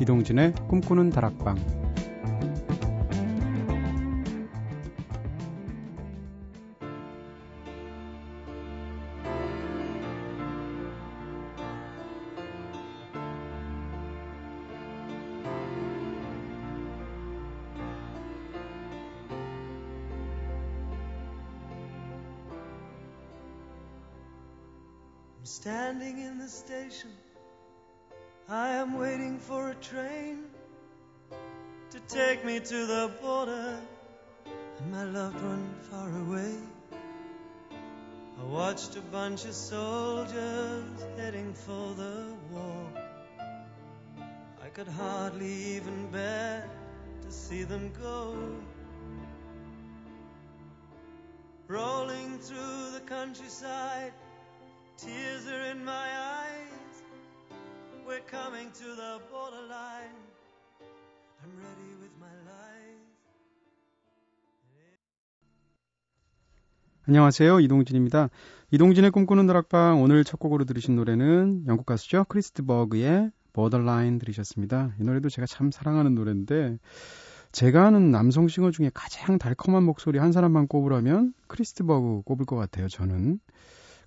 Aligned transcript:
이동진의 0.00 0.54
꿈꾸는 0.68 1.10
다락방 1.10 1.79
bunch 39.40 39.48
of 39.48 39.54
soldiers 39.54 41.06
heading 41.16 41.54
for 41.54 41.94
the 41.94 42.26
war. 42.52 42.86
I 44.62 44.68
could 44.68 44.88
hardly 44.88 45.76
even 45.76 46.10
bear 46.10 46.68
to 47.22 47.32
see 47.32 47.62
them 47.62 47.90
go. 48.02 48.34
Rolling 51.68 52.38
through 52.38 52.90
the 52.92 53.00
countryside 53.06 54.12
Tears 54.98 55.46
are 55.46 55.70
in 55.70 55.82
my 55.86 56.08
eyes. 56.36 57.02
We're 58.06 58.26
coming 58.26 58.70
to 58.72 58.84
the 58.84 59.20
borderline. 59.30 60.20
I'm 61.42 61.56
ready 61.56 61.94
with 62.02 62.12
my 62.20 62.34
life. 62.44 62.60
안녕하세요. 67.08 67.60
이동진입니다. 67.60 68.28
이동진의 68.72 69.10
꿈꾸는 69.10 69.48
다락방 69.48 70.00
오늘 70.00 70.22
첫 70.22 70.38
곡으로 70.38 70.64
들으신 70.64 70.94
노래는 70.94 71.64
영국 71.66 71.86
가수죠. 71.86 72.24
크리스 72.28 72.54
드 72.54 72.64
버그의 72.64 73.32
Borderline 73.52 74.20
들으셨습니다. 74.20 74.94
이 75.00 75.02
노래도 75.02 75.28
제가 75.28 75.44
참 75.46 75.72
사랑하는 75.72 76.14
노래인데 76.14 76.78
제가 77.50 77.86
아는 77.86 78.12
남성 78.12 78.46
싱어 78.46 78.70
중에 78.70 78.92
가장 78.94 79.38
달콤한 79.38 79.82
목소리 79.82 80.20
한 80.20 80.30
사람만 80.30 80.68
꼽으라면 80.68 81.34
크리스 81.48 81.73
드 81.73 81.82
버그 81.82 82.22
꼽을 82.22 82.46
것 82.46 82.54
같아요. 82.54 82.86
저는 82.86 83.40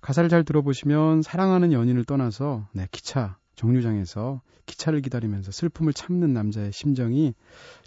가사를 0.00 0.30
잘 0.30 0.44
들어보시면 0.44 1.20
사랑하는 1.20 1.74
연인을 1.74 2.06
떠나서 2.06 2.66
네, 2.72 2.88
기차 2.90 3.36
정류장에서 3.56 4.40
기차를 4.64 5.02
기다리면서 5.02 5.52
슬픔을 5.52 5.92
참는 5.92 6.32
남자의 6.32 6.72
심정이 6.72 7.34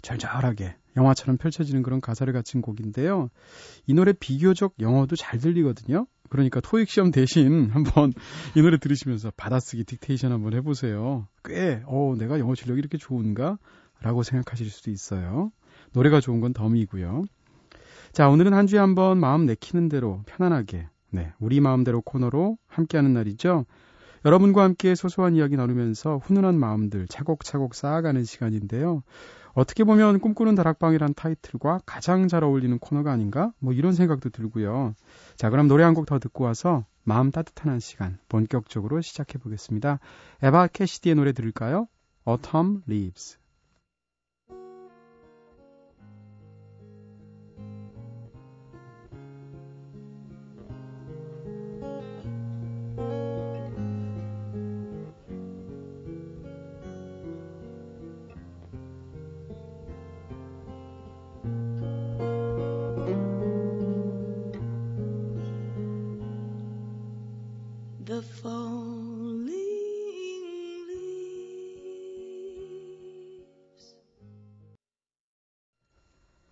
절절하게 0.02 0.76
영화처럼 0.96 1.38
펼쳐지는 1.38 1.82
그런 1.82 2.00
가사를 2.00 2.32
갖춘 2.32 2.62
곡인데요. 2.62 3.30
이 3.86 3.94
노래 3.94 4.12
비교적 4.12 4.74
영어도 4.80 5.16
잘 5.16 5.38
들리거든요. 5.40 6.06
그러니까 6.28 6.60
토익 6.60 6.88
시험 6.88 7.10
대신 7.10 7.70
한번 7.72 8.12
이 8.54 8.62
노래 8.62 8.78
들으시면서 8.78 9.32
받아쓰기 9.36 9.84
딕테이션 9.84 10.30
한번 10.30 10.54
해보세요. 10.54 11.26
꽤, 11.44 11.82
어, 11.86 12.14
내가 12.18 12.38
영어 12.38 12.54
실력이 12.54 12.78
이렇게 12.78 12.98
좋은가? 12.98 13.58
라고 14.00 14.22
생각하실 14.22 14.70
수도 14.70 14.90
있어요. 14.90 15.50
노래가 15.92 16.20
좋은 16.20 16.40
건 16.40 16.52
덤이고요. 16.52 17.24
자, 18.12 18.28
오늘은 18.28 18.54
한 18.54 18.66
주에 18.66 18.78
한번 18.78 19.18
마음 19.18 19.46
내키는 19.46 19.88
대로 19.88 20.22
편안하게 20.26 20.88
네, 21.10 21.32
우리 21.38 21.60
마음대로 21.60 22.00
코너로 22.02 22.58
함께하는 22.66 23.12
날이죠. 23.12 23.64
여러분과 24.24 24.62
함께 24.62 24.94
소소한 24.94 25.34
이야기 25.36 25.56
나누면서 25.56 26.18
훈훈한 26.18 26.58
마음들 26.58 27.06
차곡차곡 27.08 27.74
쌓아가는 27.74 28.24
시간인데요. 28.24 29.02
어떻게 29.54 29.82
보면 29.84 30.20
꿈꾸는 30.20 30.54
다락방이란 30.54 31.14
타이틀과 31.14 31.80
가장 31.86 32.28
잘 32.28 32.44
어울리는 32.44 32.78
코너가 32.78 33.10
아닌가? 33.10 33.52
뭐 33.58 33.72
이런 33.72 33.92
생각도 33.92 34.30
들고요. 34.30 34.94
자, 35.36 35.50
그럼 35.50 35.66
노래 35.68 35.84
한 35.84 35.94
곡 35.94 36.06
더 36.06 36.18
듣고 36.18 36.44
와서 36.44 36.84
마음 37.02 37.30
따뜻한 37.30 37.72
한 37.72 37.80
시간 37.80 38.18
본격적으로 38.28 39.00
시작해 39.00 39.38
보겠습니다. 39.38 39.98
에바 40.42 40.68
캐시디의 40.68 41.16
노래 41.16 41.32
들을까요? 41.32 41.88
Autumn 42.28 42.82
Leaves. 42.88 43.38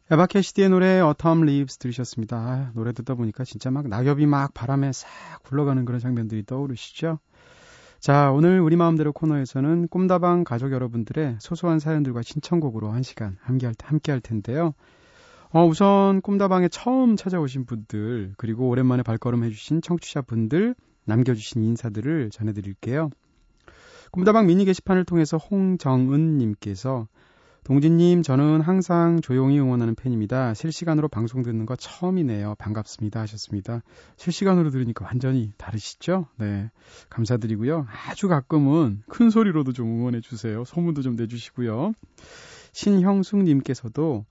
에바 0.09 0.27
캐시디의 0.27 0.69
노래 0.69 1.00
Autumn 1.00 1.43
Leaves 1.43 1.78
들으셨습니다. 1.78 2.37
아, 2.37 2.71
노래 2.75 2.93
듣다 2.93 3.15
보니까 3.15 3.43
진짜 3.43 3.72
막 3.72 3.88
낙엽이 3.88 4.27
막 4.27 4.54
바람에 4.54 4.93
싹 4.93 5.09
굴러가는 5.43 5.84
그런 5.84 5.99
장면들이 5.99 6.47
떠오르시죠? 6.47 7.19
자, 7.98 8.31
오늘 8.31 8.60
우리 8.60 8.77
마음대로 8.77 9.12
코너에서는 9.12 9.88
꿈다방 9.88 10.44
가족 10.44 10.71
여러분들의 10.71 11.38
소소한 11.41 11.81
사연들과 11.81 12.22
신청곡으로 12.22 12.91
한 12.91 13.03
시간 13.03 13.37
함께 13.41 13.66
할, 13.66 13.75
함께 13.83 14.12
할 14.12 14.21
텐데요. 14.21 14.75
어, 15.50 15.65
우선 15.65 16.21
꿈다방에 16.21 16.69
처음 16.69 17.16
찾아오신 17.16 17.66
분들, 17.66 18.34
그리고 18.37 18.69
오랜만에 18.69 19.03
발걸음 19.03 19.43
해주신 19.43 19.83
청취자분들, 19.83 20.77
남겨주신 21.06 21.62
인사들을 21.62 22.31
전해드릴게요. 22.31 23.11
꿈다방 24.12 24.47
미니 24.47 24.65
게시판을 24.65 25.05
통해서 25.05 25.37
홍정은님께서 25.37 27.09
동진님, 27.67 28.22
저는 28.22 28.61
항상 28.61 29.21
조용히 29.21 29.59
응원하는 29.59 29.97
팬입니다. 29.97 30.55
실시간으로 30.55 31.09
방송 31.09 31.43
듣는 31.43 31.66
거 31.66 31.75
처음이네요. 31.75 32.55
반갑습니다. 32.61 33.21
하셨습니다. 33.22 33.83
실시간으로 34.16 34.71
들으니까 34.71 35.05
완전히 35.05 35.50
다르시죠? 35.59 36.28
네. 36.37 36.71
감사드리고요. 37.11 37.89
아주 38.09 38.28
가끔은 38.28 39.03
큰 39.09 39.31
소리로도 39.31 39.72
좀 39.72 39.89
응원해 39.89 40.21
주세요. 40.21 40.62
소문도 40.65 41.03
좀 41.03 41.16
내주시고요. 41.16 41.93
신형숙님께서도 42.71 44.27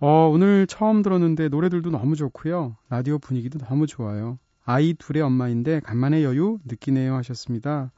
어, 0.00 0.30
오늘 0.32 0.66
처음 0.66 1.02
들었는데 1.02 1.48
노래들도 1.48 1.90
너무 1.90 2.16
좋고요. 2.16 2.76
라디오 2.88 3.18
분위기도 3.18 3.58
너무 3.58 3.86
좋아요. 3.86 4.38
아이 4.68 4.92
둘의 4.92 5.22
엄마인데 5.22 5.80
간만에 5.80 6.22
여유 6.22 6.58
느끼네요 6.66 7.14
하셨습니다. 7.14 7.90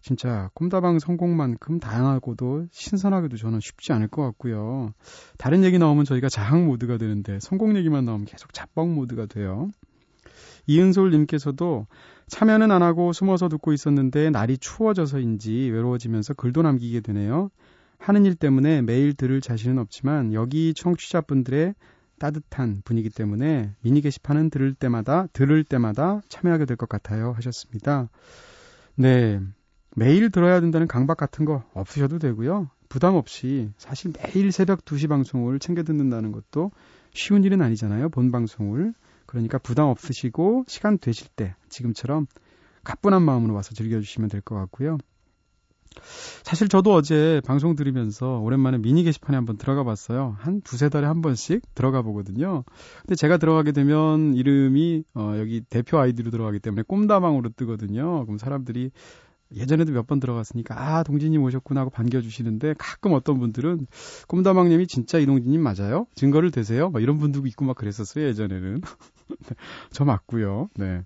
진짜 0.00 0.48
꿈다방 0.54 1.00
성공만큼 1.00 1.80
다양하고도 1.80 2.66
신선하게도 2.70 3.36
저는 3.36 3.58
쉽지 3.58 3.92
않을 3.94 4.06
것 4.06 4.22
같고요. 4.22 4.92
다른 5.38 5.64
얘기 5.64 5.76
나오면 5.76 6.04
저희가 6.04 6.28
자학 6.28 6.62
모드가 6.62 6.98
되는데 6.98 7.40
성공 7.40 7.76
얘기만 7.76 8.04
나오면 8.04 8.26
계속 8.26 8.52
잡뻥 8.52 8.94
모드가 8.94 9.26
돼요. 9.26 9.72
이은솔님께서도 10.68 11.88
참여는 12.28 12.70
안 12.70 12.82
하고 12.82 13.12
숨어서 13.12 13.48
듣고 13.48 13.72
있었는데 13.72 14.30
날이 14.30 14.56
추워져서인지 14.56 15.70
외로워지면서 15.72 16.34
글도 16.34 16.62
남기게 16.62 17.00
되네요. 17.00 17.50
하는 17.98 18.24
일 18.24 18.36
때문에 18.36 18.82
매일 18.82 19.14
들을 19.14 19.40
자신은 19.40 19.78
없지만 19.78 20.32
여기 20.32 20.74
청취자분들의 20.74 21.74
따뜻한 22.18 22.82
분위기 22.84 23.10
때문에 23.10 23.74
미니 23.82 24.00
게시판은 24.00 24.50
들을 24.50 24.74
때마다 24.74 25.26
들을 25.32 25.64
때마다 25.64 26.20
참여하게 26.28 26.64
될 26.66 26.76
것 26.76 26.88
같아요 26.88 27.32
하셨습니다. 27.32 28.08
네. 28.96 29.40
매일 29.96 30.30
들어야 30.30 30.60
된다는 30.60 30.86
강박 30.88 31.16
같은 31.16 31.44
거 31.44 31.62
없으셔도 31.72 32.18
되고요. 32.18 32.68
부담 32.88 33.14
없이 33.14 33.70
사실 33.76 34.12
매일 34.12 34.52
새벽 34.52 34.84
2시 34.84 35.08
방송을 35.08 35.58
챙겨 35.58 35.82
듣는다는 35.82 36.32
것도 36.32 36.70
쉬운 37.12 37.44
일은 37.44 37.62
아니잖아요. 37.62 38.08
본 38.08 38.30
방송을. 38.32 38.92
그러니까 39.26 39.58
부담 39.58 39.86
없으시고 39.86 40.64
시간 40.68 40.98
되실 40.98 41.28
때 41.34 41.54
지금처럼 41.68 42.26
가뿐한 42.84 43.22
마음으로 43.22 43.54
와서 43.54 43.74
즐겨주시면 43.74 44.28
될 44.30 44.40
것 44.42 44.54
같고요. 44.56 44.98
사실 46.42 46.68
저도 46.68 46.92
어제 46.94 47.40
방송 47.46 47.74
들으면서 47.76 48.38
오랜만에 48.40 48.78
미니 48.78 49.02
게시판에 49.02 49.36
한번 49.36 49.56
들어가 49.56 49.84
봤어요. 49.84 50.36
한 50.38 50.60
두세 50.62 50.88
달에 50.88 51.06
한 51.06 51.22
번씩 51.22 51.62
들어가 51.74 52.02
보거든요. 52.02 52.64
근데 53.02 53.14
제가 53.14 53.36
들어가게 53.38 53.72
되면 53.72 54.34
이름이 54.34 55.04
어, 55.14 55.34
여기 55.38 55.60
대표 55.62 55.98
아이디로 55.98 56.30
들어가기 56.30 56.58
때문에 56.60 56.82
꼼다방으로 56.86 57.50
뜨거든요. 57.56 58.24
그럼 58.26 58.38
사람들이 58.38 58.90
예전에도 59.54 59.92
몇 59.92 60.06
번 60.06 60.20
들어갔으니까 60.20 60.74
아 60.78 61.02
동진님 61.04 61.42
오셨구나 61.42 61.82
하고 61.82 61.90
반겨주시는데 61.90 62.74
가끔 62.78 63.12
어떤 63.12 63.38
분들은 63.38 63.86
꿈다방님이 64.26 64.86
진짜 64.86 65.18
이동진님 65.18 65.62
맞아요? 65.62 66.06
증거를 66.14 66.50
대세요? 66.50 66.90
막 66.90 67.02
이런 67.02 67.18
분들도 67.18 67.46
있고 67.48 67.64
막 67.64 67.76
그랬었어요 67.76 68.26
예전에는 68.26 68.80
저 69.92 70.04
맞고요. 70.04 70.70
네. 70.76 71.02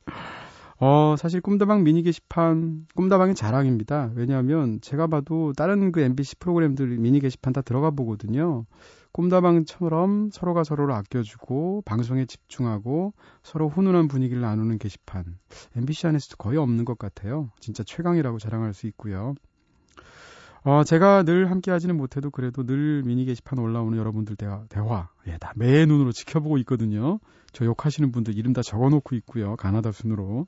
어, 0.81 1.17
사실 1.19 1.41
꿈다방 1.41 1.83
미니 1.83 2.03
게시판, 2.03 2.87
꿈다방의 2.95 3.35
자랑입니다. 3.35 4.13
왜냐하면 4.15 4.81
제가 4.81 5.09
봐도 5.09 5.53
다른 5.53 5.91
그 5.91 6.01
MBC 6.01 6.37
프로그램들 6.37 6.99
미니 6.99 7.19
게시판 7.19 7.53
다 7.53 7.63
들어가 7.63 7.91
보거든요. 7.91 8.65
꿈다방처럼 9.11 10.31
서로가 10.31 10.63
서로를 10.63 10.95
아껴주고 10.95 11.83
방송에 11.85 12.27
집중하고 12.27 13.13
서로 13.43 13.69
훈훈한 13.69 14.07
분위기를 14.07 14.41
나누는 14.41 14.79
게시판. 14.79 15.25
MBC 15.77 16.07
안에서도 16.07 16.37
거의 16.37 16.59
없는 16.59 16.85
것 16.85 16.97
같아요. 16.97 17.51
진짜 17.59 17.83
최강이라고 17.83 18.39
자랑할 18.39 18.73
수 18.73 18.87
있고요. 18.87 19.35
어, 20.65 20.85
제가 20.85 21.23
늘 21.23 21.51
함께 21.51 21.71
하지는 21.71 21.97
못해도 21.97 22.31
그래도 22.31 22.65
늘 22.65 23.03
미니 23.05 23.25
게시판 23.25 23.59
올라오는 23.59 23.97
여러분들 23.97 24.37
대화, 24.37 24.65
대화, 24.69 25.09
예, 25.27 25.39
다 25.39 25.53
매 25.57 25.87
눈으로 25.87 26.13
지켜보고 26.13 26.59
있거든요. 26.59 27.21
저 27.53 27.65
욕하시는 27.65 28.13
분들 28.13 28.37
이름 28.37 28.53
다 28.53 28.63
적어놓고 28.63 29.15
있고요. 29.17 29.57
가나다 29.57 29.93
순으로. 29.93 30.47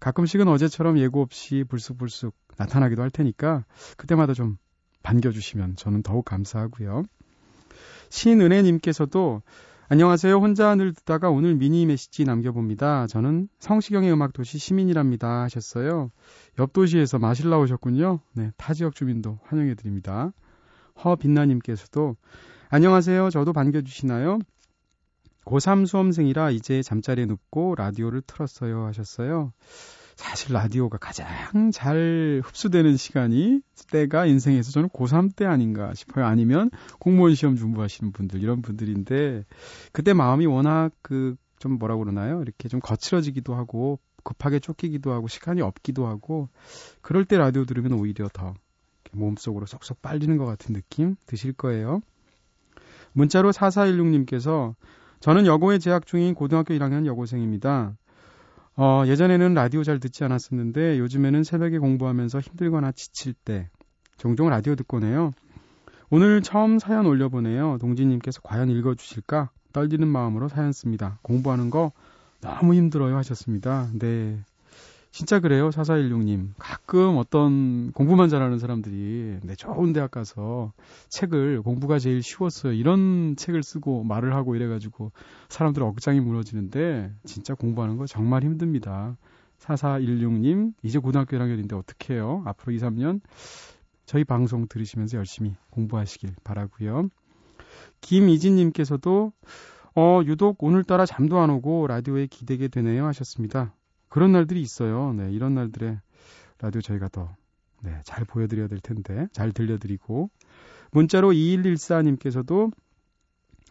가끔씩은 0.00 0.46
어제처럼 0.48 0.98
예고 0.98 1.22
없이 1.22 1.64
불쑥불쑥 1.68 2.34
나타나기도 2.58 3.02
할 3.02 3.10
테니까 3.10 3.64
그때마다 3.96 4.34
좀 4.34 4.58
반겨주시면 5.02 5.76
저는 5.76 6.02
더욱 6.02 6.24
감사하고요. 6.24 7.04
신은혜님께서도 8.10 9.42
안녕하세요. 9.88 10.38
혼자 10.38 10.74
늘 10.74 10.92
듣다가 10.92 11.30
오늘 11.30 11.54
미니 11.54 11.86
메시지 11.86 12.24
남겨봅니다. 12.24 13.06
저는 13.06 13.48
성시경의 13.60 14.12
음악도시 14.12 14.58
시민이랍니다 14.58 15.42
하셨어요. 15.42 16.10
옆 16.58 16.72
도시에서 16.72 17.20
마실 17.20 17.50
나오셨군요. 17.50 18.18
네, 18.32 18.50
타 18.56 18.74
지역 18.74 18.96
주민도 18.96 19.38
환영해드립니다. 19.44 20.32
허빛나님께서도 21.04 22.16
안녕하세요. 22.68 23.30
저도 23.30 23.52
반겨주시나요? 23.52 24.40
고3 25.44 25.86
수험생이라 25.86 26.50
이제 26.50 26.82
잠자리에 26.82 27.26
눕고 27.26 27.76
라디오를 27.76 28.22
틀었어요 28.26 28.86
하셨어요. 28.86 29.52
사실 30.16 30.54
라디오가 30.54 30.98
가장 30.98 31.70
잘 31.70 32.40
흡수되는 32.44 32.96
시간이 32.96 33.60
때가 33.90 34.26
인생에서 34.26 34.72
저는 34.72 34.88
고3 34.88 35.36
때 35.36 35.44
아닌가 35.44 35.94
싶어요. 35.94 36.24
아니면 36.26 36.70
공무원 36.98 37.34
시험 37.34 37.56
준비하시는 37.56 38.12
분들 38.12 38.42
이런 38.42 38.62
분들인데 38.62 39.44
그때 39.92 40.12
마음이 40.12 40.46
워낙 40.46 40.90
그 41.02 41.36
좀 41.58 41.78
뭐라 41.78 41.96
그러나요? 41.96 42.42
이렇게 42.42 42.68
좀 42.68 42.80
거칠어지기도 42.80 43.54
하고 43.54 43.98
급하게 44.24 44.58
쫓기기도 44.58 45.12
하고 45.12 45.28
시간이 45.28 45.62
없기도 45.62 46.06
하고 46.06 46.48
그럴 47.00 47.24
때 47.24 47.38
라디오 47.38 47.64
들으면 47.64 47.92
오히려 47.92 48.28
더 48.32 48.54
몸속으로 49.12 49.66
쏙쏙 49.66 50.02
빨리는 50.02 50.36
것 50.36 50.46
같은 50.46 50.74
느낌 50.74 51.16
드실 51.26 51.52
거예요. 51.52 52.00
문자로 53.12 53.52
4416님께서 53.52 54.74
저는 55.20 55.46
여고에 55.46 55.78
재학 55.78 56.06
중인 56.06 56.34
고등학교 56.34 56.74
1학년 56.74 57.06
여고생입니다. 57.06 57.96
어, 58.76 59.04
예전에는 59.06 59.54
라디오 59.54 59.82
잘 59.82 59.98
듣지 59.98 60.22
않았었는데 60.24 60.98
요즘에는 60.98 61.44
새벽에 61.44 61.78
공부하면서 61.78 62.40
힘들거나 62.40 62.92
지칠 62.92 63.32
때 63.32 63.70
종종 64.18 64.50
라디오 64.50 64.74
듣곤 64.74 65.04
해요. 65.04 65.32
오늘 66.10 66.42
처음 66.42 66.78
사연 66.78 67.06
올려보네요. 67.06 67.78
동지님께서 67.80 68.40
과연 68.42 68.68
읽어주실까? 68.68 69.50
떨리는 69.72 70.06
마음으로 70.06 70.48
사연 70.48 70.72
씁니다. 70.72 71.18
공부하는 71.22 71.70
거 71.70 71.92
너무 72.40 72.74
힘들어요 72.74 73.16
하셨습니다. 73.16 73.88
네. 73.94 74.38
진짜 75.16 75.40
그래요, 75.40 75.70
4416님. 75.70 76.50
가끔 76.58 77.16
어떤 77.16 77.90
공부만 77.92 78.28
잘하는 78.28 78.58
사람들이 78.58 79.38
네, 79.44 79.54
좋은 79.54 79.94
대학 79.94 80.10
가서 80.10 80.74
책을 81.08 81.62
공부가 81.62 81.98
제일 81.98 82.22
쉬웠어요. 82.22 82.74
이런 82.74 83.34
책을 83.34 83.62
쓰고 83.62 84.04
말을 84.04 84.34
하고 84.34 84.54
이래가지고 84.56 85.12
사람들 85.48 85.82
억장이 85.84 86.20
무너지는데 86.20 87.14
진짜 87.24 87.54
공부하는 87.54 87.96
거 87.96 88.04
정말 88.04 88.44
힘듭니다. 88.44 89.16
4416님, 89.58 90.74
이제 90.82 90.98
고등학교 90.98 91.38
1학년인데 91.38 91.72
어떻게 91.72 92.12
해요? 92.12 92.42
앞으로 92.44 92.74
2, 92.74 92.76
3년 92.76 93.22
저희 94.04 94.22
방송 94.22 94.68
들으시면서 94.68 95.16
열심히 95.16 95.54
공부하시길 95.70 96.34
바라고요. 96.44 97.08
김이진님께서도 98.02 99.32
어, 99.94 100.20
유독 100.26 100.62
오늘따라 100.62 101.06
잠도 101.06 101.38
안 101.38 101.48
오고 101.48 101.86
라디오에 101.86 102.26
기대게 102.26 102.68
되네요 102.68 103.06
하셨습니다. 103.06 103.72
그런 104.16 104.32
날들이 104.32 104.62
있어요. 104.62 105.12
네, 105.12 105.30
이런 105.30 105.52
날들에 105.52 106.00
라디오 106.62 106.80
저희가 106.80 107.10
더, 107.10 107.36
네, 107.82 108.00
잘 108.02 108.24
보여드려야 108.24 108.66
될 108.66 108.80
텐데, 108.80 109.28
잘 109.30 109.52
들려드리고. 109.52 110.30
문자로 110.90 111.32
2114님께서도 111.32 112.72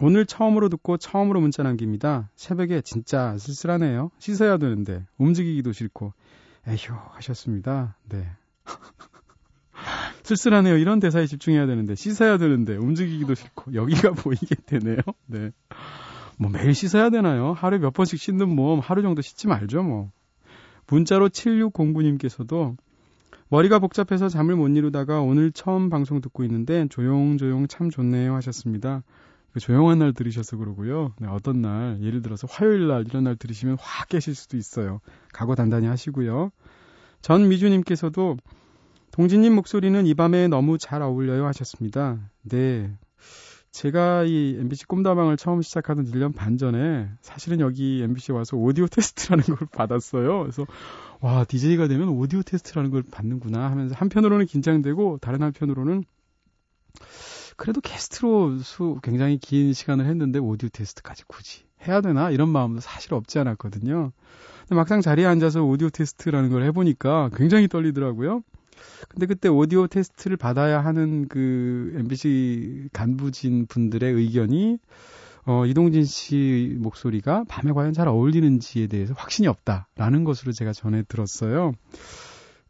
오늘 0.02 0.28
처음으로 0.28 0.70
듣고 0.70 0.98
처음으로 0.98 1.42
문자 1.42 1.64
남깁니다. 1.64 2.30
새벽에 2.36 2.82
진짜 2.82 3.36
쓸쓸하네요. 3.40 4.12
씻어야 4.20 4.58
되는데, 4.58 5.08
움직이기도 5.18 5.72
싫고, 5.72 6.14
에휴, 6.68 6.94
하셨습니다. 7.14 7.98
네. 8.08 8.30
쓸쓸하네요. 10.22 10.78
이런 10.78 11.00
대사에 11.00 11.26
집중해야 11.26 11.66
되는데, 11.66 11.96
씻어야 11.96 12.38
되는데, 12.38 12.78
움직이기도 12.78 13.34
싫고, 13.34 13.74
여기가 13.74 14.12
보이게 14.22 14.54
되네요. 14.68 14.98
네. 15.26 15.50
뭐 16.38 16.52
매일 16.52 16.76
씻어야 16.76 17.10
되나요? 17.10 17.54
하루에 17.54 17.80
몇 17.80 17.94
번씩 17.94 18.20
씻는 18.20 18.56
몸 18.56 18.80
하루 18.80 19.02
정도 19.02 19.24
씻지 19.24 19.48
말죠, 19.48 19.82
뭐. 19.82 20.12
문자로 20.88 21.30
7609님께서도 21.30 22.76
머리가 23.50 23.80
복잡해서 23.80 24.30
잠을 24.30 24.56
못 24.56 24.68
이루다가 24.70 25.22
오늘 25.22 25.52
처음 25.52 25.90
방송 25.90 26.22
듣고 26.22 26.44
있는데 26.44 26.88
조용조용 26.90 27.68
참 27.68 27.90
좋네요 27.90 28.34
하셨습니다. 28.36 29.04
그 29.54 29.60
조용한 29.60 30.00
날 30.00 30.14
들으셔서 30.14 30.58
그러고요. 30.58 31.14
네, 31.20 31.28
어떤 31.30 31.62
날, 31.62 31.98
예를 32.02 32.22
들어서 32.22 32.46
화요일 32.50 32.88
날 32.88 33.06
이런 33.08 33.24
날 33.24 33.38
들으시면 33.38 33.78
확 33.80 34.10
깨실 34.10 34.36
수도 34.36 34.58
있어요. 34.58 35.00
각오 35.32 35.56
단단히 35.56 35.88
하시고요. 35.88 36.52
전 37.22 37.48
미주님께서도 37.48 38.38
동진님 39.12 39.56
목소리는 39.56 40.06
이 40.06 40.14
밤에 40.14 40.50
너무 40.50 40.78
잘 40.78 41.02
어울려요 41.02 41.46
하셨습니다. 41.46 42.20
네. 42.44 42.92
제가 43.76 44.24
이 44.24 44.56
MBC 44.58 44.86
꿈다방을 44.86 45.36
처음 45.36 45.62
시작하던 45.62 46.06
1년 46.06 46.34
반 46.34 46.58
전에 46.58 47.10
사실은 47.20 47.60
여기 47.60 48.02
MBC 48.04 48.32
와서 48.32 48.56
오디오 48.56 48.88
테스트라는 48.88 49.44
걸 49.44 49.68
받았어요. 49.70 50.44
그래서 50.44 50.66
와, 51.20 51.44
DJ가 51.44 51.90
되면 51.90 52.08
오디오 52.08 52.42
테스트라는 52.42 52.90
걸 52.90 53.04
받는구나 53.04 53.70
하면서 53.70 53.94
한편으로는 53.94 54.46
긴장되고 54.46 55.18
다른 55.20 55.42
한편으로는 55.44 56.06
그래도 57.58 57.82
게스트로 57.82 58.60
수 58.60 58.98
굉장히 59.04 59.38
긴 59.38 59.74
시간을 59.74 60.06
했는데 60.06 60.40
오디오 60.40 60.70
테스트까지 60.70 61.26
굳이 61.28 61.66
해야 61.86 62.00
되나 62.00 62.32
이런 62.32 62.48
마음도 62.48 62.80
사실 62.80 63.14
없지 63.14 63.40
않았거든요. 63.40 64.14
근데 64.62 64.76
막상 64.76 65.02
자리에 65.02 65.26
앉아서 65.26 65.66
오디오 65.66 65.90
테스트라는 65.90 66.50
걸 66.50 66.64
해보니까 66.64 67.30
굉장히 67.36 67.68
떨리더라고요. 67.68 68.42
근데 69.10 69.26
그때 69.26 69.50
오디오 69.50 69.88
테스트를 69.88 70.38
받아야 70.38 70.84
하는 70.84 71.28
그 71.28 71.94
MBC 71.98 72.90
간부진 72.94 73.68
분들의 73.68 74.12
의견이 74.14 74.78
어, 75.48 75.66
이동진 75.66 76.06
씨 76.06 76.76
목소리가 76.80 77.44
밤에 77.48 77.72
과연 77.72 77.94
잘 77.94 78.08
어울리는지에 78.08 78.88
대해서 78.88 79.14
확신이 79.16 79.48
없다라는 79.48 80.24
것으로 80.24 80.52
제가 80.52 80.74
전해 80.74 81.04
들었어요. 81.08 81.74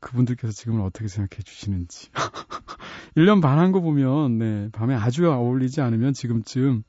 그분들께서 0.02 0.52
지금은 0.54 0.82
어떻게 0.84 1.08
생각해 1.08 1.42
주시는지. 1.44 2.10
1년 3.16 3.42
반 3.42 3.58
한 3.60 3.72
거 3.72 3.80
보면, 3.80 4.38
네, 4.38 4.70
밤에 4.74 4.94
아주 4.94 5.30
어울리지 5.32 5.82
않으면 5.82 6.14
지금쯤 6.14 6.84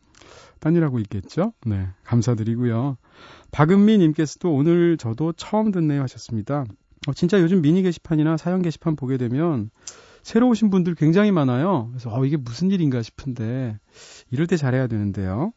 딴일하고 0.58 0.98
있겠죠? 1.00 1.52
네, 1.64 1.88
감사드리고요. 2.04 2.96
박은미 3.52 3.98
님께서도 3.98 4.52
오늘 4.52 4.96
저도 4.96 5.32
처음 5.32 5.70
듣네요 5.70 6.02
하셨습니다. 6.02 6.64
어, 7.06 7.12
진짜 7.12 7.40
요즘 7.40 7.62
미니 7.62 7.82
게시판이나 7.82 8.36
사연 8.36 8.62
게시판 8.62 8.96
보게 8.96 9.16
되면 9.16 9.70
새로 10.22 10.48
오신 10.48 10.70
분들 10.70 10.96
굉장히 10.96 11.30
많아요. 11.30 11.88
그래서 11.90 12.10
어, 12.12 12.24
이게 12.24 12.36
무슨 12.36 12.70
일인가 12.70 13.02
싶은데 13.02 13.78
이럴 14.30 14.46
때 14.46 14.56
잘해야 14.56 14.86
되는데요. 14.88 15.52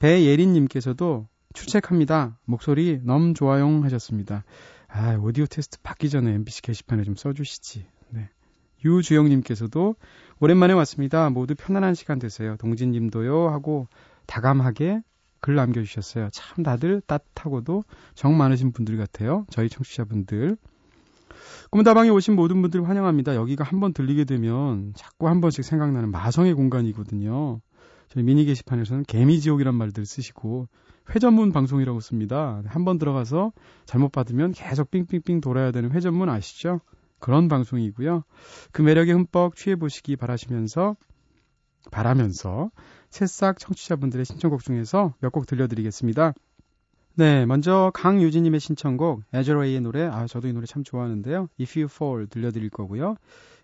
배예린님께서도 0.00 1.28
출첵합니다. 1.52 2.38
목소리 2.44 3.00
너무 3.04 3.34
좋아요 3.34 3.68
하셨습니다. 3.84 4.44
아, 4.88 5.16
오디오 5.16 5.46
테스트 5.46 5.78
받기 5.82 6.10
전에 6.10 6.32
MBC 6.34 6.62
게시판에 6.62 7.04
좀 7.04 7.14
써주시지. 7.14 7.86
네. 8.10 8.28
유주영님께서도 8.84 9.94
오랜만에 10.40 10.72
왔습니다. 10.74 11.30
모두 11.30 11.54
편안한 11.54 11.94
시간 11.94 12.18
되세요. 12.18 12.56
동진님도요 12.56 13.50
하고 13.50 13.86
다감하게 14.26 15.02
글 15.42 15.56
남겨주셨어요. 15.56 16.30
참 16.32 16.62
다들 16.62 17.02
따뜻하고도 17.02 17.82
정 18.14 18.38
많으신 18.38 18.72
분들 18.72 18.96
같아요. 18.96 19.44
저희 19.50 19.68
청취자분들. 19.68 20.56
꿈다방에 21.70 22.10
오신 22.10 22.34
모든 22.36 22.62
분들 22.62 22.88
환영합니다. 22.88 23.34
여기가 23.34 23.64
한번 23.64 23.92
들리게 23.92 24.24
되면 24.24 24.92
자꾸 24.94 25.28
한 25.28 25.40
번씩 25.40 25.64
생각나는 25.64 26.10
마성의 26.10 26.54
공간이거든요. 26.54 27.60
저희 28.08 28.22
미니 28.24 28.44
게시판에서는 28.44 29.04
개미지옥이란 29.04 29.74
말들 29.74 30.04
쓰시고 30.06 30.68
회전문 31.14 31.50
방송이라고 31.52 32.00
씁니다. 32.00 32.62
한 32.66 32.84
번 32.84 32.98
들어가서 32.98 33.52
잘못 33.86 34.12
받으면 34.12 34.52
계속 34.52 34.90
삥삥삥 34.90 35.40
돌아야 35.40 35.72
되는 35.72 35.90
회전문 35.90 36.28
아시죠? 36.28 36.80
그런 37.18 37.48
방송이고요. 37.48 38.22
그 38.72 38.82
매력에 38.82 39.12
흠뻑 39.12 39.56
취해 39.56 39.76
보시기 39.76 40.16
바라시면서 40.16 40.96
바라면서 41.90 42.70
새싹 43.12 43.58
청취자분들의 43.58 44.24
신청곡 44.24 44.64
중에서 44.64 45.14
몇 45.20 45.30
곡 45.32 45.46
들려드리겠습니다. 45.46 46.32
네, 47.14 47.44
먼저 47.44 47.90
강유진님의 47.94 48.58
신청곡 48.58 49.22
에저레이의 49.34 49.82
노래, 49.82 50.04
아 50.04 50.26
저도 50.26 50.48
이 50.48 50.52
노래 50.54 50.66
참 50.66 50.82
좋아하는데요. 50.82 51.48
If 51.60 51.78
You 51.78 51.88
Fall 51.92 52.26
들려드릴 52.26 52.70
거고요. 52.70 53.16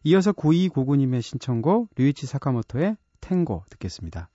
이어서 0.05 0.33
9299님의 0.33 1.23
신청곡 1.23 1.89
류이치 1.97 2.27
사카모토의 2.27 2.97
탱고 3.23 3.65
듣겠습니다. 3.71 4.29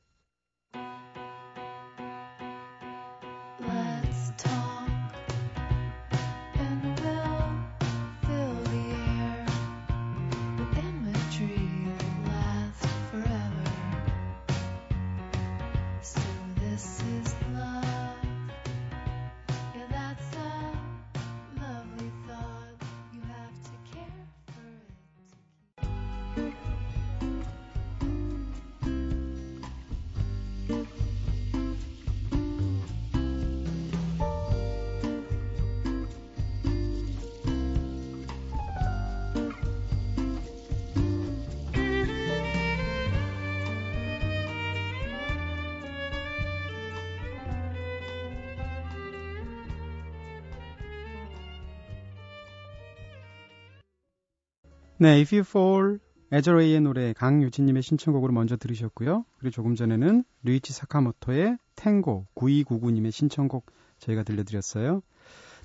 네, 55.04 55.20
If 55.20 55.36
You 55.36 55.44
Fall, 55.46 56.00
에저레이의 56.32 56.80
노래 56.80 57.12
강유진님의 57.12 57.84
신청곡으로 57.84 58.32
먼저 58.32 58.56
들으셨고요. 58.56 59.26
그리고 59.38 59.52
조금 59.52 59.76
전에는 59.76 60.24
류이치 60.44 60.72
사카모토의 60.72 61.58
탱고 61.76 62.28
9299님의 62.36 63.12
신청곡 63.12 63.66
저희가 64.00 64.24
들려드렸어요. 64.24 65.02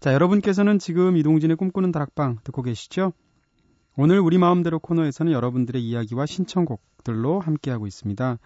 자, 0.01 0.13
여러분께서는 0.13 0.81
지금 0.81 1.17
이동진의 1.17 1.57
꿈꾸는 1.57 1.93
다락방 1.93 2.39
듣고 2.43 2.63
계시죠? 2.63 3.13
오늘 4.01 4.21
우리 4.21 4.39
마음대로 4.39 4.79
코너에서는 4.79 5.33
여러분들의 5.33 5.83
이야기와 5.83 6.25
신청곡들로 6.25 7.41
함께하고 7.41 7.89
있습니다. 7.89 8.39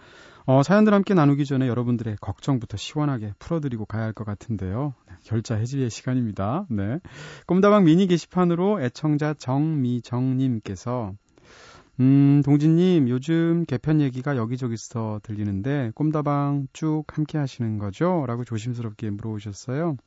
어, 0.46 0.62
사연들 0.62 0.94
함께 0.94 1.12
나누기 1.12 1.44
전에 1.44 1.68
여러분들의 1.68 2.16
걱정부터 2.22 2.78
시원하게 2.78 3.34
풀어드리고 3.38 3.84
가야 3.84 4.04
할 4.04 4.14
것 4.14 4.24
같은데요. 4.24 4.94
네, 5.06 5.14
결자 5.24 5.56
해지의 5.56 5.90
시간입니다. 5.90 6.64
네. 6.70 7.00
꿈다방 7.46 7.84
미니 7.84 8.06
게시판으로 8.06 8.80
애청자 8.80 9.34
정미정님께서 9.34 11.12
음, 12.00 12.40
동진님, 12.46 13.10
요즘 13.10 13.66
개편 13.66 14.00
얘기가 14.00 14.38
여기저기서 14.38 15.20
들리는데, 15.22 15.92
꿈다방 15.94 16.68
쭉 16.72 17.04
함께 17.08 17.36
하시는 17.36 17.76
거죠? 17.76 18.24
라고 18.26 18.44
조심스럽게 18.44 19.10
물어보셨어요. 19.10 19.98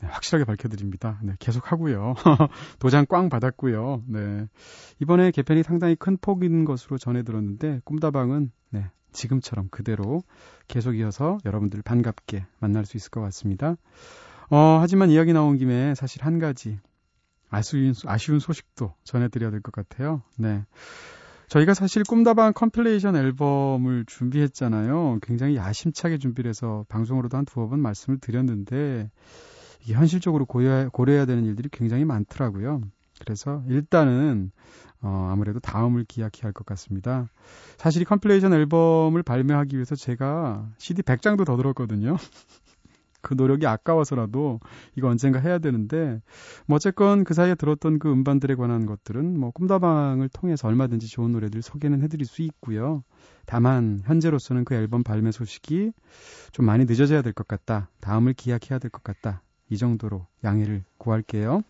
네, 0.00 0.08
확실하게 0.08 0.44
밝혀드립니다. 0.44 1.18
네, 1.22 1.34
계속 1.38 1.70
하고요. 1.72 2.14
도장 2.78 3.06
꽝 3.06 3.28
받았고요. 3.28 4.04
네. 4.06 4.46
이번에 5.00 5.30
개편이 5.30 5.62
상당히 5.62 5.94
큰 5.94 6.16
폭인 6.20 6.64
것으로 6.64 6.96
전해 6.98 7.22
들었는데, 7.22 7.80
꿈다방은, 7.84 8.50
네, 8.70 8.90
지금처럼 9.12 9.68
그대로 9.70 10.22
계속 10.68 10.96
이어서 10.96 11.38
여러분들 11.44 11.82
반갑게 11.82 12.46
만날 12.60 12.86
수 12.86 12.96
있을 12.96 13.10
것 13.10 13.20
같습니다. 13.22 13.76
어, 14.50 14.78
하지만 14.80 15.10
이야기 15.10 15.32
나온 15.32 15.58
김에 15.58 15.94
사실 15.94 16.24
한 16.24 16.38
가지 16.38 16.78
아쉬운, 17.50 17.92
아쉬운 18.06 18.38
소식도 18.38 18.94
전해드려야 19.04 19.50
될 19.50 19.60
것 19.60 19.72
같아요. 19.74 20.22
네. 20.38 20.64
저희가 21.48 21.74
사실 21.74 22.04
꿈다방 22.04 22.52
compilation 22.52 23.16
앨범을 23.16 24.04
준비했잖아요. 24.06 25.18
굉장히 25.20 25.56
야심차게 25.56 26.18
준비를 26.18 26.48
해서 26.48 26.84
방송으로도 26.88 27.36
한 27.36 27.44
두어 27.44 27.68
번 27.68 27.80
말씀을 27.80 28.20
드렸는데 28.20 29.10
이게 29.82 29.94
현실적으로 29.94 30.46
고려해, 30.46 30.88
고려해야 30.92 31.26
되는 31.26 31.44
일들이 31.44 31.68
굉장히 31.70 32.04
많더라고요. 32.04 32.82
그래서 33.20 33.62
일단은 33.68 34.50
어, 35.02 35.28
아무래도 35.32 35.60
다음을 35.60 36.04
기약해야 36.04 36.44
할 36.44 36.52
것 36.52 36.66
같습니다. 36.66 37.28
사실 37.78 38.02
이 38.02 38.04
compilation 38.04 38.52
앨범을 38.52 39.22
발매하기 39.22 39.76
위해서 39.76 39.94
제가 39.96 40.68
CD 40.78 41.02
100장도 41.02 41.46
더 41.46 41.56
들었거든요. 41.56 42.16
그 43.22 43.34
노력이 43.34 43.66
아까워서라도 43.66 44.60
이거 44.96 45.08
언젠가 45.08 45.38
해야 45.40 45.58
되는데 45.58 46.20
뭐 46.66 46.76
어쨌건 46.76 47.24
그 47.24 47.34
사이에 47.34 47.54
들었던 47.54 47.98
그 47.98 48.10
음반들에 48.10 48.54
관한 48.54 48.86
것들은 48.86 49.38
뭐 49.38 49.50
꿈다방을 49.50 50.30
통해서 50.30 50.68
얼마든지 50.68 51.06
좋은 51.08 51.32
노래들 51.32 51.60
소개는 51.62 52.02
해드릴 52.02 52.26
수 52.26 52.40
있고요. 52.42 53.02
다만 53.46 54.02
현재로서는 54.06 54.64
그 54.64 54.74
앨범 54.74 55.02
발매 55.02 55.32
소식이 55.32 55.92
좀 56.52 56.64
많이 56.66 56.86
늦어져야 56.86 57.20
될 57.22 57.32
것 57.34 57.46
같다. 57.46 57.90
다음을 58.00 58.32
기약해야 58.34 58.78
될 58.78 58.90
것 58.90 59.02
같다. 59.04 59.42
이 59.70 59.78
정도로 59.78 60.26
양해를 60.44 60.84
구할게요. 60.98 61.62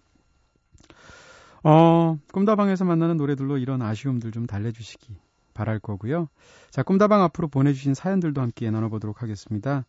어, 1.62 2.18
꿈다방에서 2.32 2.84
만나는 2.84 3.18
노래들로 3.18 3.58
이런 3.58 3.82
아쉬움들 3.82 4.32
좀 4.32 4.46
달래주시기 4.46 5.16
바랄 5.52 5.78
거고요. 5.78 6.28
자, 6.70 6.82
꿈다방 6.82 7.22
앞으로 7.22 7.48
보내주신 7.48 7.94
사연들도 7.94 8.40
함께 8.40 8.70
나눠보도록 8.70 9.22
하겠습니다. 9.22 9.84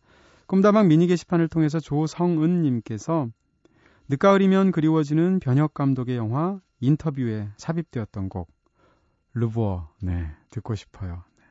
꿈다방 0.46 0.88
미니 0.88 1.06
게시판을 1.06 1.48
통해서 1.48 1.80
조성은님께서 1.80 3.28
늦가을이면 4.08 4.72
그리워지는 4.72 5.40
변혁 5.40 5.72
감독의 5.72 6.16
영화 6.16 6.60
인터뷰에 6.80 7.48
삽입되었던 7.56 8.28
곡 8.28 8.50
르부어 9.32 9.88
네 10.02 10.30
듣고 10.50 10.74
싶어요. 10.74 11.24
네. 11.38 11.44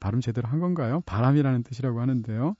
발음 0.00 0.20
제대로 0.20 0.48
한 0.48 0.58
건가요? 0.58 1.02
바람이라는 1.06 1.62
뜻이라고 1.62 2.00
하는데요. 2.00 2.56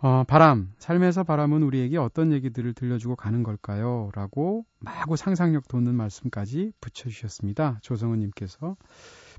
어, 0.00 0.22
바람, 0.22 0.72
삶에서 0.78 1.24
바람은 1.24 1.64
우리에게 1.64 1.96
어떤 1.96 2.30
얘기들을 2.32 2.72
들려주고 2.72 3.16
가는 3.16 3.42
걸까요? 3.42 4.10
라고 4.14 4.64
마구 4.78 5.16
상상력 5.16 5.66
돋는 5.66 5.94
말씀까지 5.96 6.72
붙여주셨습니다. 6.80 7.80
조성은님께서. 7.82 8.76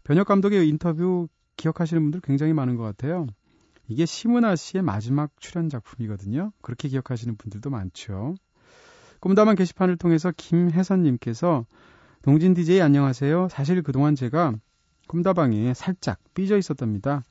변혁 0.04 0.28
감독의 0.28 0.68
인터뷰 0.68 1.30
기억하시는 1.56 2.02
분들 2.02 2.20
굉장히 2.22 2.52
많은 2.52 2.76
것 2.76 2.84
같아요. 2.84 3.28
이게 3.88 4.06
심은하 4.06 4.58
씨의 4.58 4.84
마지막 4.84 5.32
출연 5.40 5.70
작품이거든요. 5.70 6.52
그렇게 6.62 6.90
기억하시는 6.90 7.38
분들도 7.38 7.70
많죠. 7.70 8.36
꿈다방 9.22 9.56
게시판을 9.56 9.96
통해서 9.96 10.34
김혜선님께서 10.36 11.66
동진 12.22 12.54
DJ 12.54 12.82
안녕하세요. 12.82 13.48
사실 13.50 13.82
그동안 13.82 14.14
제가 14.16 14.54
꿈다방에 15.08 15.74
살짝 15.74 16.20
삐져 16.34 16.58
있었답니다. 16.58 17.24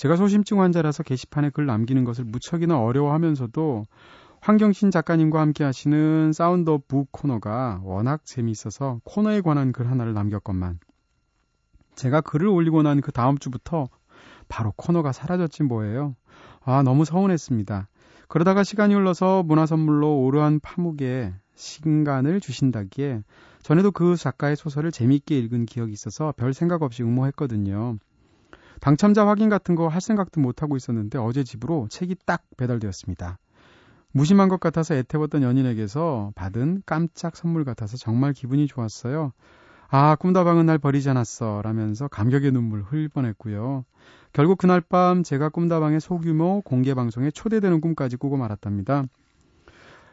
제가 0.00 0.16
소심증 0.16 0.62
환자라서 0.62 1.02
게시판에 1.02 1.50
글 1.50 1.66
남기는 1.66 2.04
것을 2.04 2.24
무척이나 2.24 2.80
어려워하면서도 2.80 3.84
황경신 4.40 4.90
작가님과 4.90 5.38
함께 5.38 5.62
하시는 5.62 6.32
Sound 6.32 6.70
of 6.70 6.84
Book 6.88 7.12
코너가 7.12 7.82
워낙 7.84 8.24
재미있어서 8.24 9.02
코너에 9.04 9.42
관한 9.42 9.72
글 9.72 9.90
하나를 9.90 10.14
남겼건만 10.14 10.78
제가 11.96 12.22
글을 12.22 12.48
올리고 12.48 12.80
난 12.80 13.02
그 13.02 13.12
다음 13.12 13.36
주부터 13.36 13.90
바로 14.48 14.72
코너가 14.74 15.12
사라졌지 15.12 15.64
뭐예요. 15.64 16.16
아, 16.64 16.82
너무 16.82 17.04
서운했습니다. 17.04 17.88
그러다가 18.26 18.64
시간이 18.64 18.94
흘러서 18.94 19.42
문화선물로 19.42 20.22
오르한 20.22 20.60
파묵에 20.60 21.34
신간을 21.56 22.40
주신다기에 22.40 23.22
전에도 23.62 23.90
그 23.90 24.16
작가의 24.16 24.56
소설을 24.56 24.92
재미있게 24.92 25.38
읽은 25.40 25.66
기억이 25.66 25.92
있어서 25.92 26.32
별 26.38 26.54
생각 26.54 26.80
없이 26.80 27.02
응모했거든요. 27.02 27.98
당첨자 28.80 29.26
확인 29.26 29.48
같은 29.48 29.74
거 29.74 29.88
할 29.88 30.00
생각도 30.00 30.40
못 30.40 30.62
하고 30.62 30.76
있었는데 30.76 31.18
어제 31.18 31.44
집으로 31.44 31.86
책이 31.90 32.16
딱 32.26 32.42
배달되었습니다. 32.56 33.38
무심한 34.12 34.48
것 34.48 34.58
같아서 34.58 34.94
애태웠던 34.94 35.42
연인에게서 35.42 36.32
받은 36.34 36.82
깜짝 36.86 37.36
선물 37.36 37.64
같아서 37.64 37.96
정말 37.96 38.32
기분이 38.32 38.66
좋았어요. 38.66 39.32
아, 39.88 40.16
꿈다방은 40.16 40.66
날 40.66 40.78
버리지 40.78 41.10
않았어. 41.10 41.62
라면서 41.62 42.08
감격의 42.08 42.52
눈물 42.52 42.82
흘릴 42.82 43.08
뻔했고요. 43.08 43.84
결국 44.32 44.58
그날 44.58 44.80
밤 44.80 45.22
제가 45.22 45.48
꿈다방의 45.48 46.00
소규모 46.00 46.60
공개 46.62 46.94
방송에 46.94 47.30
초대되는 47.30 47.80
꿈까지 47.80 48.16
꾸고 48.16 48.36
말았답니다. 48.36 49.04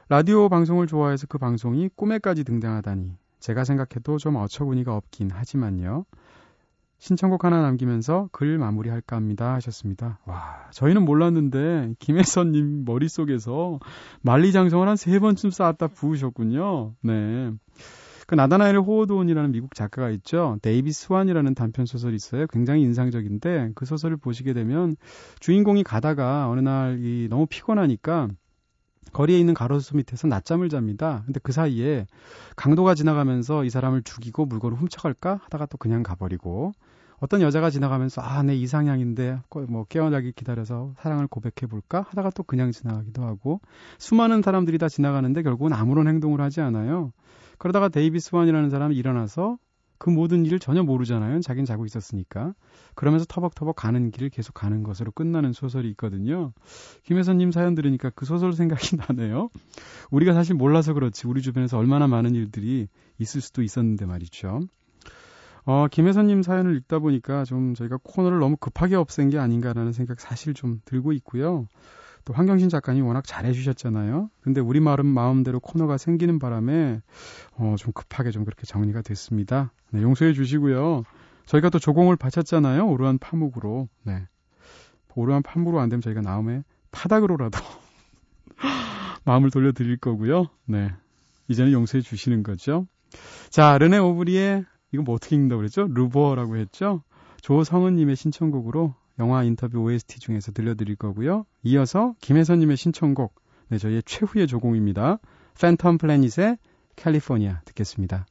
라디오 0.10 0.50
방송을 0.50 0.88
좋아해서 0.88 1.28
그 1.28 1.38
방송이 1.38 1.90
꿈에까지 1.96 2.44
등장하다니 2.44 3.18
제가 3.40 3.64
생각해도 3.66 4.18
좀 4.18 4.36
어처구니가 4.38 4.96
없긴 4.96 5.30
하지만요. 5.32 6.06
신청곡 7.00 7.46
하나 7.46 7.62
남기면서 7.62 8.30
글 8.32 8.58
마무리할까 8.58 9.16
합니다 9.16 9.54
하셨습니다. 9.56 10.20
와, 10.26 10.68
저희는 10.72 11.04
몰랐는데 11.06 11.94
김혜선님 12.00 12.86
머릿속에서 12.86 13.80
만리장성을 14.22 14.88
한 14.88 14.96
세 14.98 15.20
번쯤 15.20 15.52
쌓았다 15.52 15.88
부으셨군요. 15.88 16.94
네. 17.04 17.52
그 18.26 18.36
나다니엘 18.36 18.82
호손이라는 18.82 19.52
미국 19.52 19.74
작가가 19.74 20.10
있죠. 20.10 20.58
데이비드 20.62 20.92
스완이라는 20.92 21.54
단편 21.56 21.86
소설이 21.86 22.16
있어요. 22.16 22.46
굉장히 22.48 22.82
인상적인데 22.82 23.72
그 23.76 23.86
소설을 23.86 24.18
보시게 24.18 24.52
되면 24.54 24.98
주인공이 25.40 25.84
가다가 25.84 26.50
어느 26.50 26.60
날 26.60 26.98
이 27.00 27.28
너무 27.30 27.46
피곤하니까 27.46 28.28
거리에 29.14 29.40
있는 29.40 29.54
가로수 29.54 29.96
밑에서 29.96 30.28
낮잠을 30.28 30.68
잡니다. 30.68 31.22
근데 31.26 31.40
그 31.42 31.54
사이에 31.54 32.06
강도가 32.58 32.96
지나가면서 32.96 33.64
이 33.64 33.70
사람을 33.70 34.04
죽이고 34.04 34.46
물건을 34.46 34.78
훔쳐갈까 34.78 35.40
하다가 35.44 35.68
또 35.68 35.78
그냥 35.78 36.04
가버리고 36.04 36.74
어떤 37.20 37.42
여자가 37.42 37.70
지나가면서 37.70 38.22
아, 38.22 38.44
내 38.44 38.56
이상형인데 38.56 39.40
뭐 39.70 39.86
깨어나기 39.86 40.32
기다려서 40.34 40.94
사랑을 41.00 41.28
고백해 41.28 41.68
볼까 41.70 42.06
하다가 42.10 42.30
또 42.32 42.44
그냥 42.44 42.72
지나가기도 42.72 43.24
하고 43.24 43.60
수많은 43.98 44.42
사람들이 44.42 44.78
다 44.78 44.88
지나가는데 44.88 45.42
결국은 45.42 45.74
아무런 45.74 46.08
행동을 46.08 46.42
하지 46.42 46.62
않아요. 46.62 47.12
그러다가 47.58 47.90
데이비스 47.90 48.36
원이라는 48.36 48.70
사람이 48.70 48.96
일어나서 48.96 49.58
그 50.00 50.12
모든 50.12 50.46
일을 50.46 50.60
전혀 50.60 50.84
모르잖아요. 50.84 51.40
자긴 51.42 51.66
자고 51.66 51.86
있었으니까. 51.86 52.54
그러면서 52.94 53.26
터벅터벅 53.28 53.76
가는 53.76 54.12
길을 54.12 54.30
계속 54.30 54.54
가는 54.54 54.84
것으로 54.84 55.12
끝나는 55.12 55.54
소설이 55.54 55.90
있거든요. 55.92 56.54
김혜선님 57.04 57.52
사연 57.52 57.74
들으니까 57.74 58.12
그 58.12 58.26
소설 58.26 58.54
생각이 58.54 58.98
나네요. 59.10 59.50
우리가 60.12 60.34
사실 60.34 60.56
몰라서 60.56 60.94
그렇지 60.94 61.28
우리 61.28 61.42
주변에서 61.42 61.78
얼마나 61.80 62.08
많은 62.08 62.36
일들이 62.36 62.88
있을 63.18 63.42
수도 63.42 63.64
있었는데 63.64 64.06
말이죠. 64.06 64.60
어, 65.68 65.86
김혜선님 65.92 66.44
사연을 66.44 66.78
읽다 66.78 67.00
보니까 67.00 67.44
좀 67.44 67.74
저희가 67.74 68.00
코너를 68.02 68.40
너무 68.40 68.56
급하게 68.56 68.96
없앤 68.96 69.30
게 69.30 69.38
아닌가라는 69.38 69.92
생각 69.92 70.22
사실 70.22 70.54
좀 70.54 70.80
들고 70.86 71.12
있고요. 71.12 71.68
또 72.24 72.34
황경신 72.34 72.70
작가님이 72.70 73.06
워낙 73.06 73.26
잘해주셨잖아요. 73.28 74.30
근데 74.42 74.62
우리 74.62 74.80
마음 74.80 75.06
마음대로 75.08 75.60
코너가 75.60 75.98
생기는 75.98 76.40
바람에 76.40 77.02
어, 77.58 77.76
좀 77.78 77.92
급하게 77.92 78.32
좀 78.32 78.46
그렇게 78.46 78.66
정리가 78.66 79.02
됐습니다. 79.02 79.74
네, 79.92 80.02
용서해 80.02 80.32
주시고요. 80.32 81.04
저희가 81.46 81.70
또 81.70 81.80
조공을 81.80 82.16
바쳤잖아요. 82.16 82.88
오르한 82.88 83.18
파묵으로. 83.18 83.90
네. 84.04 84.26
오르한 85.16 85.44
파묵으로 85.44 85.82
안 85.82 85.90
되면 85.90 86.00
저희가 86.00 86.22
나음에 86.22 86.64
파닥으로라도 86.92 87.60
마음을 89.26 89.52
돌려드릴 89.52 89.98
거고요. 89.98 90.48
네. 90.66 90.94
이제는 91.50 91.74
용서해 91.74 92.02
주시는 92.02 92.44
거죠. 92.44 92.88
자, 93.50 93.78
르네 93.78 93.98
오브리의 93.98 94.64
이거 94.92 95.04
뭐 95.04 95.16
어떻게 95.16 95.36
읽는다고 95.36 95.60
그랬죠? 95.60 95.88
루버라고 95.88 96.58
했죠? 96.58 97.04
조성은님의 97.42 98.16
신청곡으로 98.16 98.94
영화 99.20 99.44
인터뷰 99.44 99.80
OST 99.80 100.20
중에서 100.20 100.52
들려드릴 100.52 100.96
거고요. 100.96 101.46
이어서 101.64 102.14
김혜선님의 102.22 102.78
신청곡, 102.78 103.34
네, 103.70 103.78
저희의 103.78 104.04
최후의 104.06 104.48
조공입니다. 104.48 105.20
팬텀 105.56 106.00
플래닛의 106.00 106.58
캘리포니아 106.96 107.62
듣겠습니다. 107.66 108.26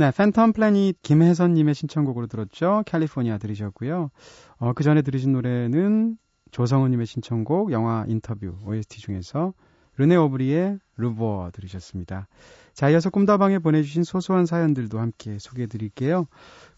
네, 0.00 0.10
팬텀 0.12 0.54
플래닛 0.54 1.02
김혜선님의 1.02 1.74
신청곡으로 1.74 2.26
들었죠. 2.26 2.82
캘리포니아 2.86 3.36
들으셨고요. 3.36 4.10
어, 4.56 4.72
그 4.72 4.82
전에 4.82 5.02
들으신 5.02 5.32
노래는 5.32 6.16
조성우님의 6.52 7.04
신청곡 7.04 7.70
영화 7.70 8.06
인터뷰 8.08 8.54
OST 8.64 8.98
중에서 9.02 9.52
르네 9.98 10.16
오브리의 10.16 10.78
루버 10.96 11.50
들으셨습니다. 11.52 12.28
자, 12.72 12.88
이어서 12.88 13.10
꿈다방에 13.10 13.58
보내주신 13.58 14.02
소소한 14.02 14.46
사연들도 14.46 14.98
함께 14.98 15.36
소개해 15.38 15.66
드릴게요. 15.66 16.28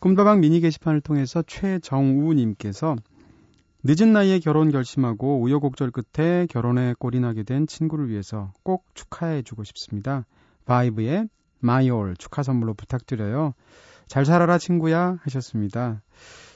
꿈다방 0.00 0.40
미니 0.40 0.58
게시판을 0.58 1.00
통해서 1.00 1.44
최정우님께서 1.46 2.96
늦은 3.85 4.12
나이에 4.12 4.40
결혼 4.40 4.72
결심하고 4.72 5.40
우여곡절 5.42 5.92
끝에 5.92 6.46
결혼에 6.46 6.96
나게 7.20 7.44
된 7.44 7.68
친구를 7.68 8.08
위해서 8.08 8.52
꼭 8.64 8.85
축하해 8.94 9.42
주고 9.42 9.62
싶습니다. 9.62 10.26
바이브의 10.64 11.28
마이올 11.62 12.16
축하 12.16 12.42
선물로 12.42 12.75
부탁드려요. 12.75 13.55
잘 14.09 14.27
살아라 14.27 14.59
친구야 14.59 15.18
하셨습니다. 15.22 16.03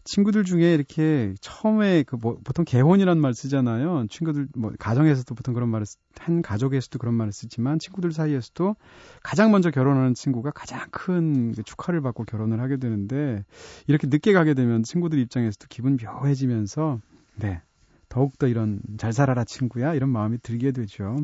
친구들 0.04 0.44
중에 0.44 0.74
이렇게 0.74 1.34
처음에 1.40 2.02
그 2.02 2.16
뭐 2.16 2.38
보통 2.44 2.64
개혼이란 2.64 3.18
말 3.18 3.34
쓰잖아요. 3.34 4.06
친구들 4.08 4.48
뭐 4.56 4.72
가정에서도 4.78 5.34
보통 5.34 5.54
그런 5.54 5.68
말을 5.68 5.86
쓰, 5.86 5.96
한 6.18 6.42
가족에서도 6.42 6.98
그런 6.98 7.14
말을 7.14 7.32
쓰지만 7.32 7.78
친구들 7.78 8.12
사이에서도 8.12 8.76
가장 9.22 9.50
먼저 9.52 9.70
결혼하는 9.70 10.14
친구가 10.14 10.50
가장 10.50 10.86
큰그 10.90 11.62
축하를 11.62 12.00
받고 12.02 12.24
결혼을 12.24 12.60
하게 12.60 12.76
되는데 12.76 13.44
이렇게 13.86 14.06
늦게 14.06 14.32
가게 14.32 14.54
되면 14.54 14.82
친구들 14.82 15.18
입장에서도 15.18 15.66
기분 15.68 15.96
묘해지면서 16.02 17.00
네. 17.36 17.60
더욱더 18.08 18.46
이런 18.46 18.80
잘 18.98 19.12
살아라 19.12 19.44
친구야 19.44 19.94
이런 19.94 20.10
마음이 20.10 20.38
들게 20.42 20.72
되죠. 20.72 21.16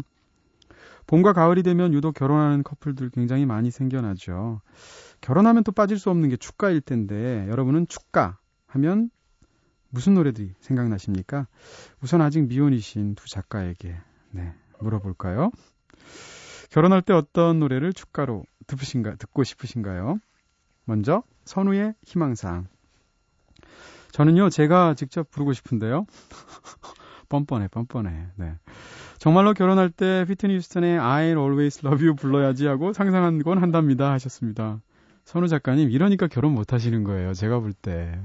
봄과 1.07 1.33
가을이 1.33 1.63
되면 1.63 1.93
유독 1.93 2.15
결혼하는 2.15 2.63
커플들 2.63 3.11
굉장히 3.11 3.47
많이 3.47 3.71
생겨나죠. 3.71 4.61
결혼하면 5.21 5.65
또 5.65 5.73
빠질 5.73 5.99
수 5.99 6.11
없는 6.11 6.29
게 6.29 6.37
축가일 6.37 6.81
텐데 6.81 7.47
여러분은 7.49 7.87
축가 7.87 8.39
하면 8.67 9.11
무슨 9.91 10.15
노래들이 10.15 10.55
생각나십니까? 10.61 11.47
우선 12.03 12.23
아직 12.23 12.47
미혼이신 12.47 13.15
두 13.15 13.29
작가에게 13.29 13.95
네, 14.31 14.55
물어볼까요? 14.81 15.51
결혼할 16.71 17.03
때 17.03 17.13
어떤 17.13 17.59
노래를 17.59 17.93
축가로 17.93 18.45
듣으신가, 18.67 19.17
듣고 19.17 19.45
싶으신가요? 19.45 20.19
먼저 20.85 21.23
선우의 21.45 21.95
희망상. 22.05 22.67
저는요 24.13 24.49
제가 24.49 24.95
직접 24.95 25.31
부르고 25.31 25.53
싶은데요. 25.53 26.07
뻔뻔해, 27.29 27.69
뻔뻔해. 27.69 28.29
네. 28.37 28.57
정말로 29.23 29.55
결혼할 29.55 29.89
때 29.89 30.25
피트니 30.27 30.57
휴스턴의 30.57 30.99
I'll 30.99 31.39
always 31.39 31.87
love 31.87 32.05
you 32.05 32.17
불러야지 32.17 32.67
하고 32.67 32.93
상상한 32.93 33.41
건 33.41 33.63
한답니다 33.63 34.11
하셨습니다. 34.11 34.81
선우 35.25 35.47
작가님, 35.47 35.93
이러니까 35.93 36.27
결혼 36.27 36.55
못 36.55 36.73
하시는 36.73 37.05
거예요. 37.05 37.33
제가 37.33 37.61
볼 37.61 37.73
때. 37.73 38.19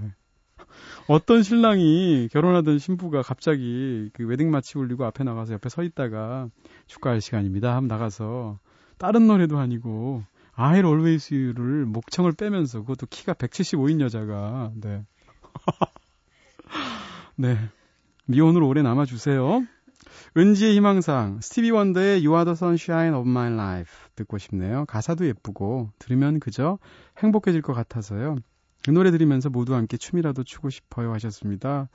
어떤 1.08 1.44
신랑이 1.44 2.30
결혼하던 2.32 2.80
신부가 2.80 3.22
갑자기 3.22 4.10
그 4.12 4.26
웨딩 4.26 4.50
마치 4.50 4.80
울리고 4.80 5.06
앞에 5.06 5.24
나가서 5.24 5.54
옆에 5.54 5.70
서 5.70 5.84
있다가 5.84 6.50
축가할 6.88 7.22
시간입니다. 7.22 7.76
하면 7.76 7.88
나가서 7.88 8.58
다른 8.98 9.28
노래도 9.28 9.60
아니고 9.60 10.24
I'll 10.56 10.84
always 10.84 11.32
you를 11.32 11.86
목청을 11.86 12.32
빼면서 12.32 12.82
그것도 12.82 13.06
키가 13.12 13.36
175인 13.36 14.02
여자가 14.02 14.72
네. 14.74 15.06
네. 17.38 17.56
미혼으로 18.26 18.68
오래 18.68 18.82
남아 18.82 19.06
주세요. 19.06 19.62
은지의 20.38 20.76
희망송, 20.76 21.42
스티비 21.42 21.72
원더의 21.72 22.24
You 22.24 22.34
are 22.36 22.46
the 22.46 22.52
sunshine 22.56 23.16
of 23.16 23.28
my 23.28 23.52
life 23.52 23.92
듣고 24.16 24.38
싶네요. 24.38 24.86
가사도 24.86 25.26
예쁘고 25.26 25.90
들으면 25.98 26.40
그저 26.40 26.78
행복해질 27.18 27.64
것 27.64 27.74
같아서요. 27.74 28.38
그 28.86 28.92
노래 28.92 29.10
들으면서 29.12 29.50
모두 29.50 29.74
함께 29.76 29.98
춤이라도 29.98 30.44
추고 30.44 30.70
싶어요 30.70 31.12
하셨습니다. 31.14 31.90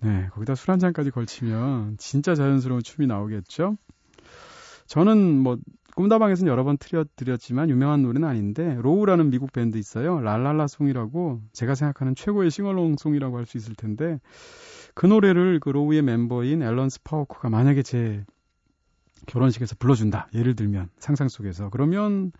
네, 0.00 0.28
거기다 0.32 0.54
술 0.54 0.70
한 0.72 0.78
잔까지 0.78 1.10
걸치면 1.10 1.96
진짜 1.98 2.34
자연스러운 2.34 2.82
춤이 2.82 3.06
나오겠죠? 3.06 3.76
저는 4.86 5.38
뭐 5.38 5.56
꿈다방에서는 5.96 6.50
여러 6.50 6.62
번 6.62 6.76
틀어드렸지만 6.76 7.70
유명한 7.70 8.02
노래는 8.02 8.28
아닌데 8.28 8.76
로우라는 8.80 9.30
미국 9.30 9.52
밴드 9.52 9.78
있어요. 9.78 10.20
랄랄라송이라고 10.20 11.40
제가 11.52 11.74
생각하는 11.74 12.14
최고의 12.14 12.50
sing-along 12.50 12.95
song이라고 12.95 13.36
할 13.38 13.46
수 13.46 13.56
있을 13.56 13.74
텐데 13.74 14.20
그 14.94 15.06
노래를 15.06 15.58
그 15.60 15.70
로우의 15.70 16.02
멤버인 16.02 16.62
앨런 16.62 16.90
스파호크가 16.90 17.48
만약에 17.48 17.82
제 17.82 18.24
결혼식에서 19.26 19.76
불러준다. 19.78 20.28
예를 20.34 20.54
들면 20.54 20.90
상상 20.98 21.28
속에서 21.28 21.70
그러면 21.70 22.30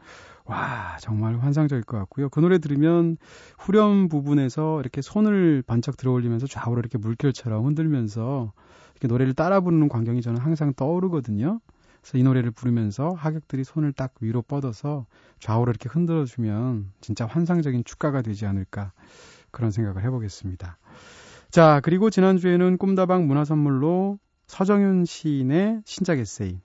와 0.45 0.97
정말 1.01 1.38
환상적일 1.38 1.83
것 1.85 1.97
같고요. 1.99 2.29
그 2.29 2.40
노래 2.40 2.59
들으면 2.59 3.16
후렴 3.59 4.09
부분에서 4.09 4.81
이렇게 4.81 5.01
손을 5.01 5.62
반짝 5.66 5.97
들어올리면서 5.97 6.47
좌우로 6.47 6.79
이렇게 6.81 6.99
물결처럼 6.99 7.64
흔들면서 7.64 8.53
이렇게 8.92 9.09
노래를 9.09 9.35
따라 9.35 9.61
부르는 9.61 9.88
광경이 9.88 10.21
저는 10.23 10.40
항상 10.40 10.75
떠오르거든요. 10.75 11.61
그래서 12.07 12.19
이 12.19 12.23
노래를 12.23 12.53
부르면서 12.53 13.11
하객들이 13.11 13.64
손을 13.64 13.92
딱 13.92 14.14
위로 14.21 14.40
뻗어서 14.40 15.07
좌우로 15.40 15.71
이렇게 15.71 15.88
흔들어 15.88 16.25
주면 16.25 16.92
진짜 17.01 17.27
환상적인 17.27 17.83
축가가 17.83 18.23
되지 18.23 18.47
않을까 18.47 18.92
그런 19.51 19.73
생각을 19.73 20.05
해보겠습니다. 20.05 20.79
자, 21.51 21.81
그리고 21.83 22.09
지난주에는 22.09 22.79
꿈다방 22.79 23.27
문화 23.27 23.45
선물로 23.45 24.21
서정윤 24.47 25.05
시인의 25.05 25.83
신작 25.85 26.21
에세이 26.21 26.61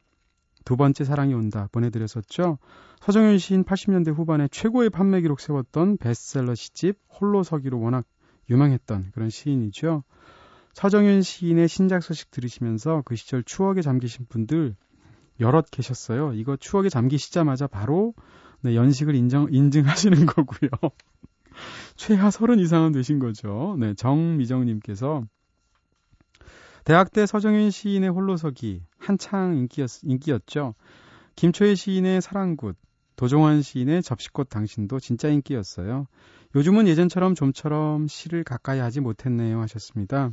두 0.63 0.77
번째 0.77 1.03
사랑이 1.05 1.33
온다 1.33 1.69
보내드렸었죠. 1.71 2.59
서정윤 2.99 3.39
시인 3.39 3.63
80년대 3.63 4.13
후반에 4.13 4.47
최고의 4.47 4.91
판매 4.91 5.21
기록 5.21 5.39
세웠던 5.39 5.97
베스트셀러 5.97 6.53
시집 6.53 6.99
홀로 7.19 7.41
서기로 7.41 7.79
워낙 7.79 8.05
유명했던 8.47 9.09
그런 9.11 9.31
시인이죠. 9.31 10.03
서정윤 10.73 11.23
시인의 11.23 11.67
신작 11.67 12.03
소식 12.03 12.29
들으시면서 12.29 13.01
그 13.05 13.15
시절 13.15 13.43
추억에 13.43 13.81
잠기신 13.81 14.27
분들 14.29 14.75
여럿 15.41 15.65
계셨어요. 15.71 16.33
이거 16.33 16.55
추억에 16.55 16.89
잠기시자마자 16.89 17.67
바로 17.67 18.13
네, 18.61 18.75
연식을 18.75 19.15
인정, 19.15 19.47
인증하시는 19.51 20.25
거고요. 20.27 20.69
최하 21.95 22.31
서른 22.31 22.59
이상은 22.59 22.91
되신 22.91 23.19
거죠. 23.19 23.75
네, 23.79 23.93
정미정님께서 23.93 25.23
대학 26.83 27.11
때 27.11 27.25
서정윤 27.25 27.69
시인의 27.69 28.09
홀로서기 28.09 28.81
한창 28.97 29.55
인기였, 29.55 30.03
인기였죠. 30.03 30.73
김초혜 31.35 31.75
시인의 31.75 32.21
사랑굿, 32.21 32.75
도종환 33.15 33.61
시인의 33.61 34.01
접시꽃 34.01 34.49
당신도 34.49 34.99
진짜 34.99 35.27
인기였어요. 35.29 36.07
요즘은 36.55 36.87
예전처럼 36.87 37.35
좀처럼 37.35 38.07
시를 38.07 38.43
가까이 38.43 38.79
하지 38.79 38.99
못했네요 38.99 39.61
하셨습니다. 39.61 40.31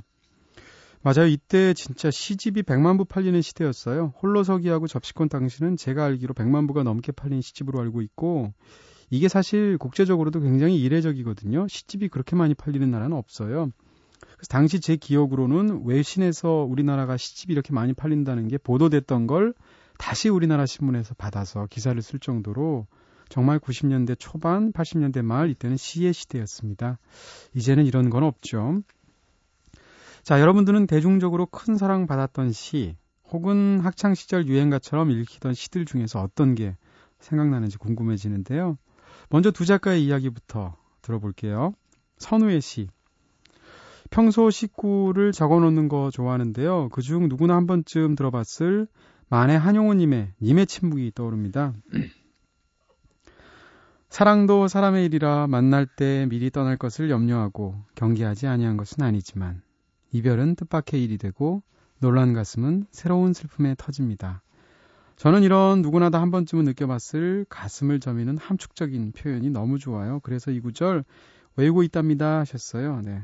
맞아요. 1.03 1.27
이때 1.27 1.75
진짜 1.75 2.11
시집이 2.11 2.63
100만 2.63 2.99
부 2.99 3.05
팔리는 3.05 3.41
시대였어요. 3.41 4.15
홀로서기하고 4.23 4.87
접시콘 4.89 5.29
당신은 5.29 5.77
제가 5.77 6.05
알기로 6.05 6.35
100만 6.35 6.67
부가 6.67 6.83
넘게 6.83 7.13
팔린 7.13 7.41
시집으로 7.41 7.81
알고 7.81 8.03
있고 8.03 8.53
이게 9.11 9.29
사실 9.29 9.79
국제적으로도 9.79 10.41
굉장히 10.41 10.81
이례적이거든요. 10.81 11.69
시집이 11.69 12.09
그렇게 12.09 12.37
많이 12.37 12.55
팔리는 12.55 12.91
나라는 12.91 13.17
없어요. 13.17 13.71
그래서 14.21 14.49
당시 14.51 14.81
제 14.81 14.97
기억으로는 14.97 15.85
외신에서 15.87 16.67
우리나라가 16.69 17.17
시집이 17.17 17.53
이렇게 17.53 17.73
많이 17.73 17.95
팔린다는 17.95 18.49
게 18.49 18.59
보도됐던 18.59 19.27
걸 19.27 19.55
다시 19.99 20.29
우리나라 20.29 20.67
신문에서 20.67 21.15
받아서 21.15 21.67
기사를 21.71 22.01
쓸 22.03 22.19
정도로 22.19 22.87
정말 23.29 23.59
90년대 23.59 24.17
초반, 24.19 24.73
80년대 24.73 25.23
말 25.23 25.51
이때는 25.51 25.77
시의 25.77 26.13
시대였습니다. 26.13 26.99
이제는 27.55 27.85
이런 27.85 28.11
건 28.11 28.23
없죠. 28.23 28.83
자, 30.29 30.43
여러분들은 30.43 30.87
대중적으로 30.87 31.47
큰 31.47 31.79
사랑 31.79 32.07
받았던 32.07 32.53
시 32.53 32.97
혹은 33.31 33.81
학창 33.81 34.15
시절 34.15 34.47
유행가처럼 34.47 35.11
읽히던 35.11 35.55
시들 35.55 35.87
중에서 35.87 36.21
어떤 36.21 36.55
게 36.55 36.77
생각나는지 37.19 37.79
궁금해지는데요. 37.79 38.77
먼저 39.31 39.51
두 39.51 39.65
작가의 39.65 40.05
이야기부터 40.05 40.77
들어볼게요. 41.01 41.73
선우의 42.19 42.61
시. 42.61 42.89
평소 44.11 44.51
식구를 44.51 45.33
적어 45.33 45.61
놓는 45.61 45.89
거 45.89 46.11
좋아하는데요. 46.13 46.91
그중 46.91 47.31
누구나 47.31 47.57
한 47.57 47.67
번쯤 47.67 48.15
들어봤을 48.15 48.87
만해 49.31 49.57
한용우님의 49.57 50.35
님의 50.43 50.67
침묵이 50.67 51.13
떠오릅니다. 51.15 51.73
사랑도 54.11 54.69
사람의 54.69 55.07
일이라 55.07 55.47
만날 55.47 55.87
때 55.87 56.27
미리 56.29 56.51
떠날 56.51 56.77
것을 56.77 57.09
염려하고 57.09 57.77
경계하지 57.95 58.47
아니한 58.47 58.77
것은 58.77 59.03
아니지만 59.03 59.63
이별은 60.13 60.55
뜻밖의 60.57 61.03
일이 61.03 61.19
되고 61.19 61.63
놀란 62.01 62.33
가슴은 62.33 62.87
새로운 62.91 63.33
슬픔에 63.33 63.75
터집니다. 63.77 64.43
저는 65.17 65.43
이런 65.43 65.83
누구나 65.83 66.11
다 66.11 66.21
한 66.21 66.31
번쯤은 66.31 66.65
느껴봤을 66.65 67.47
가슴을 67.49 67.99
저미는 67.99 68.39
함축적인 68.39 69.13
표현이 69.13 69.51
너무 69.51 69.79
좋아요. 69.79 70.21
그래서 70.21 70.51
이 70.53 70.61
구절 70.61 71.05
외우고 71.57 71.83
있답니다 71.83 72.39
하셨어요. 72.39 73.01
네. 73.03 73.23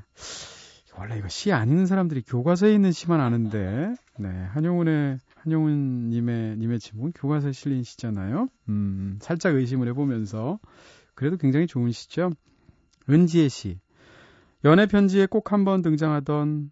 원래 0.96 1.18
이거 1.18 1.28
시안 1.28 1.68
읽는 1.68 1.86
사람들이 1.86 2.22
교과서에 2.22 2.72
있는 2.72 2.92
시만 2.92 3.20
아는데, 3.20 3.94
네. 4.18 4.28
한용운의 4.28 5.18
한용운님의 5.36 6.56
님의 6.56 6.78
지목은 6.80 7.12
교과서에 7.12 7.52
실린 7.52 7.82
시잖아요. 7.82 8.48
음, 8.68 9.18
살짝 9.20 9.54
의심을 9.54 9.88
해보면서 9.88 10.58
그래도 11.14 11.36
굉장히 11.36 11.66
좋은 11.66 11.90
시죠. 11.92 12.30
은지의 13.08 13.48
시. 13.50 13.78
연애 14.64 14.86
편지에 14.86 15.26
꼭 15.26 15.52
한번 15.52 15.82
등장하던 15.82 16.70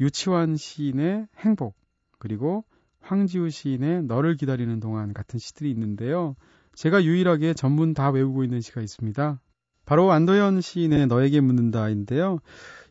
유치원 0.00 0.56
시인의 0.56 1.28
행복 1.38 1.76
그리고 2.18 2.64
황지우 3.00 3.50
시인의 3.50 4.04
너를 4.04 4.36
기다리는 4.36 4.80
동안 4.80 5.12
같은 5.12 5.38
시들이 5.38 5.70
있는데요. 5.70 6.34
제가 6.74 7.04
유일하게 7.04 7.54
전문 7.54 7.94
다 7.94 8.10
외우고 8.10 8.42
있는 8.42 8.60
시가 8.60 8.80
있습니다. 8.80 9.40
바로 9.84 10.10
안도현 10.10 10.60
시인의 10.60 11.06
너에게 11.06 11.40
묻는다인데요. 11.40 12.40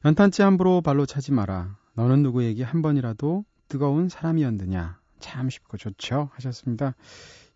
연탄재 0.05 0.43
함부로 0.43 0.81
발로 0.81 1.05
차지 1.05 1.31
마라. 1.33 1.77
너는 1.95 2.23
누구에게 2.23 2.63
한 2.63 2.81
번이라도 2.81 3.45
뜨거운 3.67 4.09
사람이었느냐. 4.09 4.99
참 5.19 5.49
쉽고 5.49 5.77
좋죠. 5.77 6.29
하셨습니다. 6.33 6.95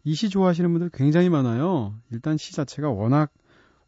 이 0.04 0.14
시 0.16 0.30
좋아하시는 0.30 0.72
분들 0.72 0.90
굉장히 0.92 1.30
많아요. 1.30 1.94
일단 2.12 2.38
시 2.38 2.54
자체가 2.54 2.90
워낙 2.90 3.32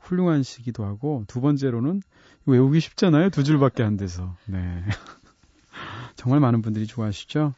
훌륭한 0.01 0.43
시기도 0.43 0.85
하고 0.85 1.23
두 1.27 1.41
번째로는 1.41 2.01
외우기 2.45 2.79
쉽잖아요. 2.79 3.29
두 3.29 3.43
줄밖에 3.43 3.83
안 3.83 3.97
돼서. 3.97 4.35
네. 4.45 4.83
정말 6.15 6.39
많은 6.39 6.61
분들이 6.61 6.87
좋아하시죠. 6.87 7.53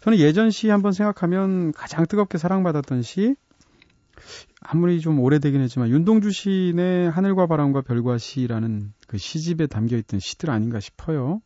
저는 0.00 0.18
예전 0.18 0.50
시 0.50 0.68
한번 0.68 0.92
생각하면 0.92 1.72
가장 1.72 2.06
뜨겁게 2.06 2.38
사랑받았던 2.38 3.02
시 3.02 3.36
아무리 4.60 5.00
좀 5.00 5.18
오래되긴 5.20 5.60
했지만 5.60 5.90
윤동주 5.90 6.30
시인의 6.30 7.10
하늘과 7.10 7.46
바람과 7.46 7.82
별과 7.82 8.18
시라는 8.18 8.92
그 9.06 9.18
시집에 9.18 9.66
담겨 9.66 9.96
있던 9.96 10.20
시들 10.20 10.50
아닌가 10.50 10.80
싶어요. 10.80 11.40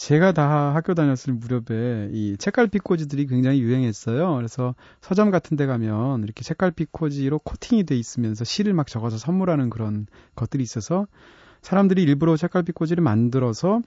제가 0.00 0.32
다 0.32 0.74
학교 0.74 0.94
다녔을 0.94 1.34
무렵에 1.34 2.08
이 2.14 2.34
책갈피꽂이들이 2.38 3.26
굉장히 3.26 3.60
유행했어요. 3.60 4.34
그래서 4.34 4.74
서점 5.02 5.30
같은 5.30 5.58
데 5.58 5.66
가면 5.66 6.22
이렇게 6.22 6.42
책갈피꽂이로 6.42 7.40
코팅이 7.40 7.84
돼 7.84 7.96
있으면서 7.96 8.44
시를 8.44 8.72
막 8.72 8.86
적어서 8.86 9.18
선물하는 9.18 9.68
그런 9.68 10.06
것들이 10.36 10.62
있어서 10.62 11.06
사람들이 11.60 12.02
일부러 12.02 12.38
책갈피꽂이를 12.38 13.04
만들어서 13.04 13.82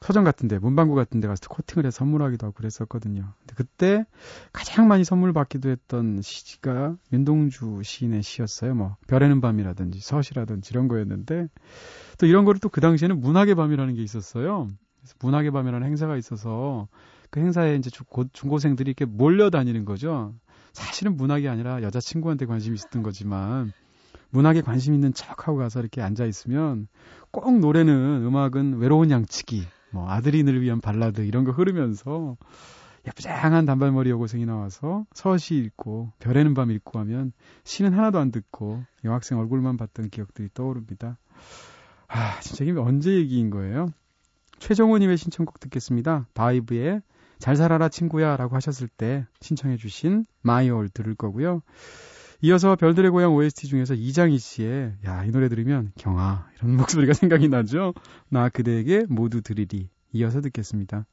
서점 0.00 0.22
같은 0.22 0.46
데 0.46 0.60
문방구 0.60 0.94
같은 0.94 1.18
데 1.18 1.26
가서 1.26 1.48
코팅을 1.48 1.84
해서 1.84 1.96
선물하기도 1.96 2.46
하고 2.46 2.54
그랬었거든요. 2.54 3.32
근데 3.40 3.54
그때 3.56 4.06
가장 4.52 4.86
많이 4.86 5.02
선물 5.02 5.32
받기도 5.32 5.68
했던 5.68 6.20
시가 6.22 6.94
윤동주 7.12 7.80
시인의 7.82 8.22
시였어요. 8.22 8.76
뭐 8.76 8.96
별에는 9.08 9.40
밤이라든지 9.40 9.98
서시라든지 9.98 10.70
이런 10.72 10.86
거였는데 10.86 11.48
또 12.18 12.26
이런 12.26 12.44
거를 12.44 12.60
또 12.60 12.68
그 12.68 12.80
당시에는 12.80 13.20
문학의 13.20 13.56
밤이라는 13.56 13.94
게 13.94 14.02
있었어요. 14.02 14.68
그래서 15.04 15.14
문학의 15.20 15.50
밤이라는 15.50 15.86
행사가 15.86 16.16
있어서 16.16 16.88
그 17.30 17.40
행사에 17.40 17.76
이제 17.76 17.90
중고생들이 18.32 18.90
이렇게 18.90 19.04
몰려다니는 19.04 19.84
거죠. 19.84 20.34
사실은 20.72 21.16
문학이 21.16 21.46
아니라 21.46 21.82
여자친구한테 21.82 22.46
관심이 22.46 22.74
있었던 22.74 23.02
거지만 23.02 23.72
문학에 24.30 24.62
관심 24.62 24.94
있는 24.94 25.12
척하고 25.12 25.58
가서 25.58 25.80
이렇게 25.80 26.00
앉아 26.00 26.24
있으면 26.24 26.88
꼭 27.30 27.58
노래는 27.58 28.24
음악은 28.24 28.78
외로운 28.78 29.10
양치기 29.10 29.64
뭐 29.92 30.08
아드린을 30.10 30.60
위한 30.62 30.80
발라드 30.80 31.20
이런 31.20 31.44
거 31.44 31.52
흐르면서 31.52 32.36
예쁘장한 33.06 33.66
단발머리 33.66 34.08
여고생이 34.10 34.46
나와서 34.46 35.04
서시 35.12 35.56
읽고 35.56 36.12
별에는 36.20 36.54
밤 36.54 36.70
읽고 36.70 36.98
하면 37.00 37.32
시는 37.62 37.92
하나도 37.92 38.18
안 38.18 38.32
듣고 38.32 38.82
여학생 39.04 39.38
얼굴만 39.38 39.76
봤던 39.76 40.08
기억들이 40.08 40.48
떠오릅니다. 40.54 41.18
아 42.08 42.40
진짜 42.40 42.64
이게 42.64 42.78
언제 42.78 43.12
얘기인 43.12 43.50
거예요? 43.50 43.88
최정호님의 44.58 45.16
신청곡 45.16 45.60
듣겠습니다. 45.60 46.26
바이브의 46.34 47.02
잘 47.38 47.56
살아라 47.56 47.88
친구야 47.88 48.36
라고 48.36 48.56
하셨을 48.56 48.88
때 48.88 49.26
신청해 49.40 49.76
주신 49.76 50.24
마이올 50.42 50.88
들을 50.88 51.14
거고요. 51.14 51.62
이어서 52.42 52.76
별들의 52.76 53.10
고향 53.10 53.34
OST 53.34 53.68
중에서 53.68 53.94
이장희 53.94 54.38
씨의 54.38 54.94
야 55.06 55.24
이 55.24 55.30
노래 55.30 55.48
들으면 55.48 55.92
경아 55.96 56.48
이런 56.58 56.76
목소리가 56.76 57.12
생각이 57.14 57.48
나죠. 57.48 57.94
나 58.28 58.48
그대에게 58.48 59.04
모두 59.08 59.40
드리리 59.40 59.88
이어서 60.12 60.40
듣겠습니다. 60.40 61.06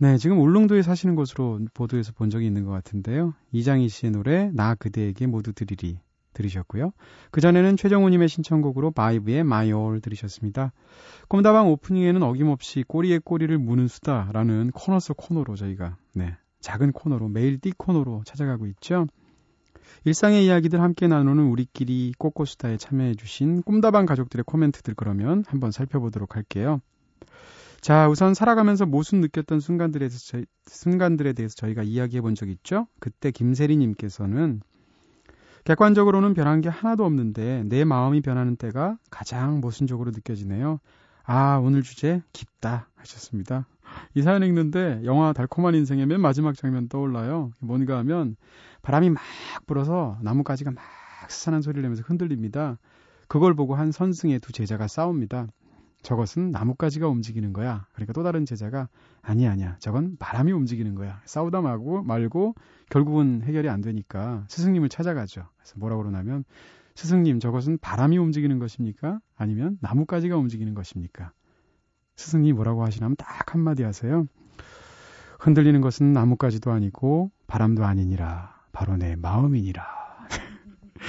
네, 0.00 0.16
지금 0.16 0.38
울릉도에 0.40 0.82
사시는 0.82 1.16
것으로 1.16 1.58
보도에서 1.74 2.12
본 2.12 2.30
적이 2.30 2.46
있는 2.46 2.64
것 2.64 2.70
같은데요. 2.70 3.34
이장희 3.50 3.88
씨의 3.88 4.12
노래 4.12 4.48
나 4.52 4.76
그대에게 4.76 5.26
모두 5.26 5.52
드리리 5.52 5.98
들으셨고요. 6.34 6.92
그전에는 7.32 7.76
최정우님의 7.76 8.28
신청곡으로 8.28 8.92
바이브의 8.92 9.42
My 9.42 9.72
All 9.72 10.00
들으셨습니다. 10.00 10.72
꿈다방 11.26 11.68
오프닝에는 11.72 12.22
어김없이 12.22 12.84
꼬리에 12.86 13.18
꼬리를 13.18 13.58
무는 13.58 13.88
수다라는 13.88 14.70
코너 14.72 15.00
속 15.00 15.16
코너로 15.16 15.56
저희가 15.56 15.96
네, 16.12 16.36
작은 16.60 16.92
코너로 16.92 17.28
매일 17.28 17.58
띠 17.58 17.72
코너로 17.76 18.22
찾아가고 18.24 18.66
있죠. 18.66 19.08
일상의 20.04 20.46
이야기들 20.46 20.80
함께 20.80 21.08
나누는 21.08 21.44
우리끼리 21.44 22.12
꼬꼬수다에 22.18 22.76
참여해주신 22.76 23.62
꿈다방 23.62 24.06
가족들의 24.06 24.44
코멘트들 24.46 24.94
그러면 24.94 25.44
한번 25.48 25.72
살펴보도록 25.72 26.36
할게요. 26.36 26.80
자, 27.80 28.08
우선 28.08 28.34
살아가면서 28.34 28.86
모순 28.86 29.20
느꼈던 29.20 29.60
순간들에 29.60 30.08
대해서, 30.08 30.18
저희, 30.26 30.44
순간들에 30.66 31.32
대해서 31.32 31.54
저희가 31.56 31.82
이야기해 31.82 32.20
본 32.20 32.34
적 32.34 32.48
있죠? 32.48 32.86
그때 33.00 33.30
김세리님께서는 33.30 34.60
객관적으로는 35.64 36.34
변한 36.34 36.60
게 36.60 36.68
하나도 36.68 37.04
없는데 37.04 37.64
내 37.66 37.84
마음이 37.84 38.20
변하는 38.20 38.56
때가 38.56 38.98
가장 39.10 39.60
모순적으로 39.60 40.10
느껴지네요. 40.10 40.80
아, 41.24 41.56
오늘 41.62 41.82
주제 41.82 42.22
깊다 42.32 42.88
하셨습니다. 42.96 43.66
이 44.14 44.22
사연 44.22 44.42
읽는데 44.42 45.02
영화 45.04 45.32
달콤한 45.32 45.74
인생의 45.74 46.06
맨 46.06 46.20
마지막 46.20 46.54
장면 46.56 46.88
떠올라요. 46.88 47.50
뭔가 47.60 47.98
하면 47.98 48.36
바람이 48.82 49.10
막 49.10 49.22
불어서 49.66 50.18
나뭇가지가 50.22 50.70
막 50.70 50.82
스산한 51.28 51.62
소리를 51.62 51.82
내면서 51.82 52.02
흔들립니다. 52.06 52.78
그걸 53.28 53.54
보고 53.54 53.74
한 53.74 53.92
선승의 53.92 54.40
두 54.40 54.52
제자가 54.52 54.88
싸웁니다. 54.88 55.48
저것은 56.02 56.50
나뭇가지가 56.50 57.08
움직이는 57.08 57.52
거야. 57.52 57.86
그러니까 57.92 58.12
또 58.12 58.22
다른 58.22 58.44
제자가 58.46 58.88
아니 59.20 59.46
아니야. 59.46 59.76
저건 59.80 60.16
바람이 60.18 60.52
움직이는 60.52 60.94
거야. 60.94 61.20
싸우다 61.24 61.60
말고 61.60 62.02
말고 62.02 62.54
결국은 62.90 63.42
해결이 63.42 63.68
안 63.68 63.80
되니까 63.80 64.44
스승님을 64.48 64.88
찾아가죠. 64.88 65.46
그래서 65.56 65.74
뭐라고 65.76 66.02
그러냐면 66.02 66.44
스승님 66.94 67.40
저것은 67.40 67.78
바람이 67.80 68.18
움직이는 68.18 68.58
것입니까? 68.58 69.20
아니면 69.36 69.78
나뭇가지가 69.80 70.36
움직이는 70.36 70.74
것입니까? 70.74 71.32
스승님이 72.16 72.52
뭐라고 72.54 72.84
하시냐면 72.84 73.16
딱 73.16 73.54
한마디 73.54 73.82
하세요. 73.82 74.26
흔들리는 75.38 75.80
것은 75.80 76.12
나뭇가지도 76.12 76.72
아니고 76.72 77.30
바람도 77.46 77.84
아니니라. 77.84 78.58
바로 78.72 78.96
내 78.96 79.16
마음이니라. 79.16 79.97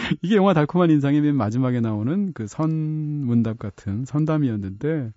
이게 0.22 0.36
영화 0.36 0.54
달콤한 0.54 0.89
인상의 0.89 1.22
맨 1.22 1.36
마지막에 1.36 1.80
나오는 1.80 2.34
그 2.34 2.48
선문답 2.48 3.60
같은 3.60 4.06
선담이었는데, 4.06 5.12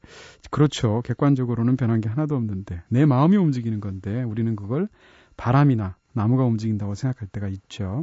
그렇죠. 0.51 1.03
객관적으로는 1.05 1.77
변한 1.77 2.01
게 2.01 2.09
하나도 2.09 2.37
없는데, 2.37 2.83
내 2.89 3.07
마음이 3.07 3.37
움직이는 3.37 3.81
건데, 3.81 4.23
우리는 4.23 4.55
그걸 4.55 4.89
바람이나 5.37 5.97
나무가 6.13 6.45
움직인다고 6.45 6.95
생각할 6.95 7.29
때가 7.29 7.49
있죠. 7.49 8.03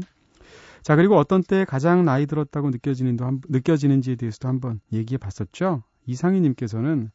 자, 0.81 0.95
그리고 0.95 1.17
어떤 1.17 1.43
때 1.43 1.65
가장 1.65 2.05
나이 2.05 2.25
들었다고 2.25 2.69
느껴지는도 2.69 3.25
한, 3.25 3.41
느껴지는지에 3.47 4.15
대해서도 4.15 4.47
한번 4.47 4.79
얘기해 4.91 5.17
봤었죠. 5.17 5.83
이상희 6.05 6.41
님께서는, 6.41 7.11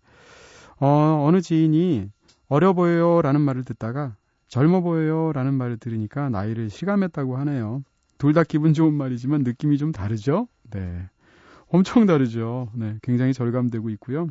어, 0.79 1.25
어느 1.27 1.41
지인이 1.41 2.11
어려 2.49 2.73
보여요 2.75 3.23
라는 3.23 3.41
말을 3.41 3.65
듣다가 3.65 4.17
젊어 4.49 4.83
보여요 4.83 5.33
라는 5.33 5.55
말을 5.55 5.79
들으니까 5.79 6.29
나이를 6.29 6.71
실감했다고 6.71 7.37
하네요. 7.39 7.83
둘 8.19 8.33
다 8.33 8.43
기분 8.45 8.73
좋은 8.75 8.95
말이지만 8.95 9.43
느낌이 9.43 9.79
좀 9.79 9.93
다르죠? 9.93 10.49
네. 10.71 11.09
엄청 11.69 12.07
다르죠. 12.07 12.71
네. 12.75 12.99
굉장히 13.03 13.33
절감되고 13.35 13.91
있고요. 13.91 14.29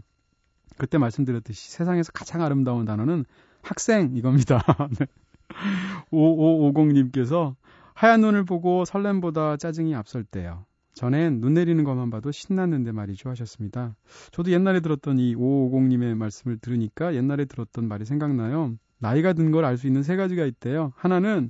그때 0.78 0.98
말씀드렸듯이 0.98 1.72
세상에서 1.72 2.12
가장 2.12 2.42
아름다운 2.42 2.86
단어는 2.86 3.26
학생 3.62 4.16
이겁니다. 4.16 4.60
네. 5.00 5.06
5550님께서 6.12 7.56
하얀 7.94 8.22
눈을 8.22 8.46
보고 8.46 8.86
설렘보다 8.86 9.58
짜증이 9.58 9.96
앞설 9.96 10.24
때요. 10.24 10.66
전엔 10.94 11.42
눈 11.42 11.54
내리는 11.56 11.84
것만 11.84 12.10
봐도 12.10 12.32
신났는데 12.32 12.92
말이죠 12.92 13.30
하셨습니다. 13.30 13.96
저도 14.32 14.52
옛날에 14.52 14.80
들었던 14.80 15.18
이 15.20 15.36
5550님의 15.36 16.16
말씀을 16.16 16.58
들으니까 16.60 17.16
옛날에 17.16 17.46
들었던 17.46 17.88
말이 17.88 18.06
생각나요. 18.06 18.76
나이가 19.00 19.34
든 19.34 19.52
걸 19.52 19.66
알 19.66 19.78
수 19.78 19.88
있는 19.88 20.04
세 20.04 20.16
가지가 20.16 20.46
있대요. 20.46 20.94
하나는 20.96 21.50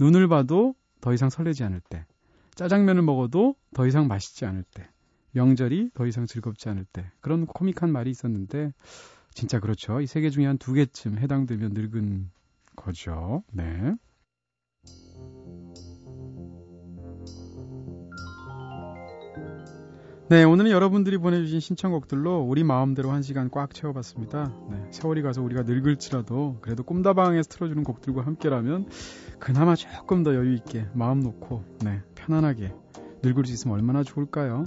눈을 0.00 0.28
봐도 0.28 0.74
더 1.04 1.12
이상 1.12 1.28
설레지 1.28 1.62
않을 1.64 1.82
때, 1.86 2.06
짜장면을 2.54 3.02
먹어도 3.02 3.56
더 3.74 3.86
이상 3.86 4.08
맛있지 4.08 4.46
않을 4.46 4.64
때, 4.72 4.88
명절이 5.32 5.90
더 5.92 6.06
이상 6.06 6.24
즐겁지 6.24 6.70
않을 6.70 6.86
때 6.90 7.04
그런 7.20 7.44
코믹한 7.44 7.92
말이 7.92 8.10
있었는데 8.10 8.72
진짜 9.34 9.60
그렇죠. 9.60 10.00
이 10.00 10.04
세 10.04 10.22
개 10.22 10.30
중에 10.30 10.46
한 10.46 10.56
두 10.56 10.72
개쯤 10.72 11.18
해당되면 11.18 11.72
늙은 11.74 12.30
거죠. 12.76 13.42
네. 13.52 13.94
네, 20.30 20.42
오늘은 20.42 20.70
여러분들이 20.70 21.18
보내주신 21.18 21.60
신청곡들로 21.60 22.40
우리 22.40 22.64
마음대로 22.64 23.10
한 23.10 23.20
시간 23.22 23.50
꽉 23.50 23.74
채워봤습니다. 23.74 24.54
네, 24.70 24.86
세월이 24.90 25.20
가서 25.20 25.42
우리가 25.42 25.62
늙을지라도 25.64 26.58
그래도 26.62 26.82
꿈다방에서 26.82 27.48
틀어주는 27.50 27.84
곡들과 27.84 28.22
함께라면 28.24 28.86
그나마 29.44 29.74
조금 29.74 30.22
더 30.22 30.34
여유 30.34 30.54
있게 30.54 30.86
마음 30.94 31.20
놓고 31.20 31.64
네, 31.84 32.00
편안하게 32.14 32.72
늙을 33.22 33.44
수 33.44 33.52
있으면 33.52 33.76
얼마나 33.76 34.02
좋을까요? 34.02 34.64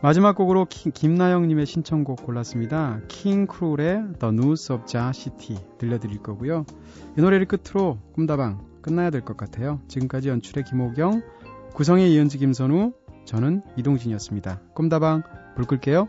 마지막 0.00 0.34
곡으로 0.34 0.64
키, 0.64 0.90
김나영님의 0.90 1.66
신청곡 1.66 2.24
골랐습니다. 2.24 3.00
킹크룰의 3.08 4.14
The 4.18 4.32
News 4.32 4.72
of 4.72 4.84
Ja 4.94 5.12
City 5.12 5.58
들려드릴 5.76 6.22
거고요. 6.22 6.64
이 7.18 7.20
노래를 7.20 7.44
끝으로 7.46 7.98
꿈다방 8.14 8.64
끝나야 8.80 9.10
될 9.10 9.20
것 9.20 9.36
같아요. 9.36 9.82
지금까지 9.88 10.30
연출의 10.30 10.64
김호경, 10.64 11.20
구성의 11.74 12.10
이현지 12.14 12.38
김선우, 12.38 12.94
저는 13.26 13.62
이동진이었습니다. 13.76 14.62
꿈다방 14.74 15.24
불 15.56 15.66
끌게요. 15.66 16.08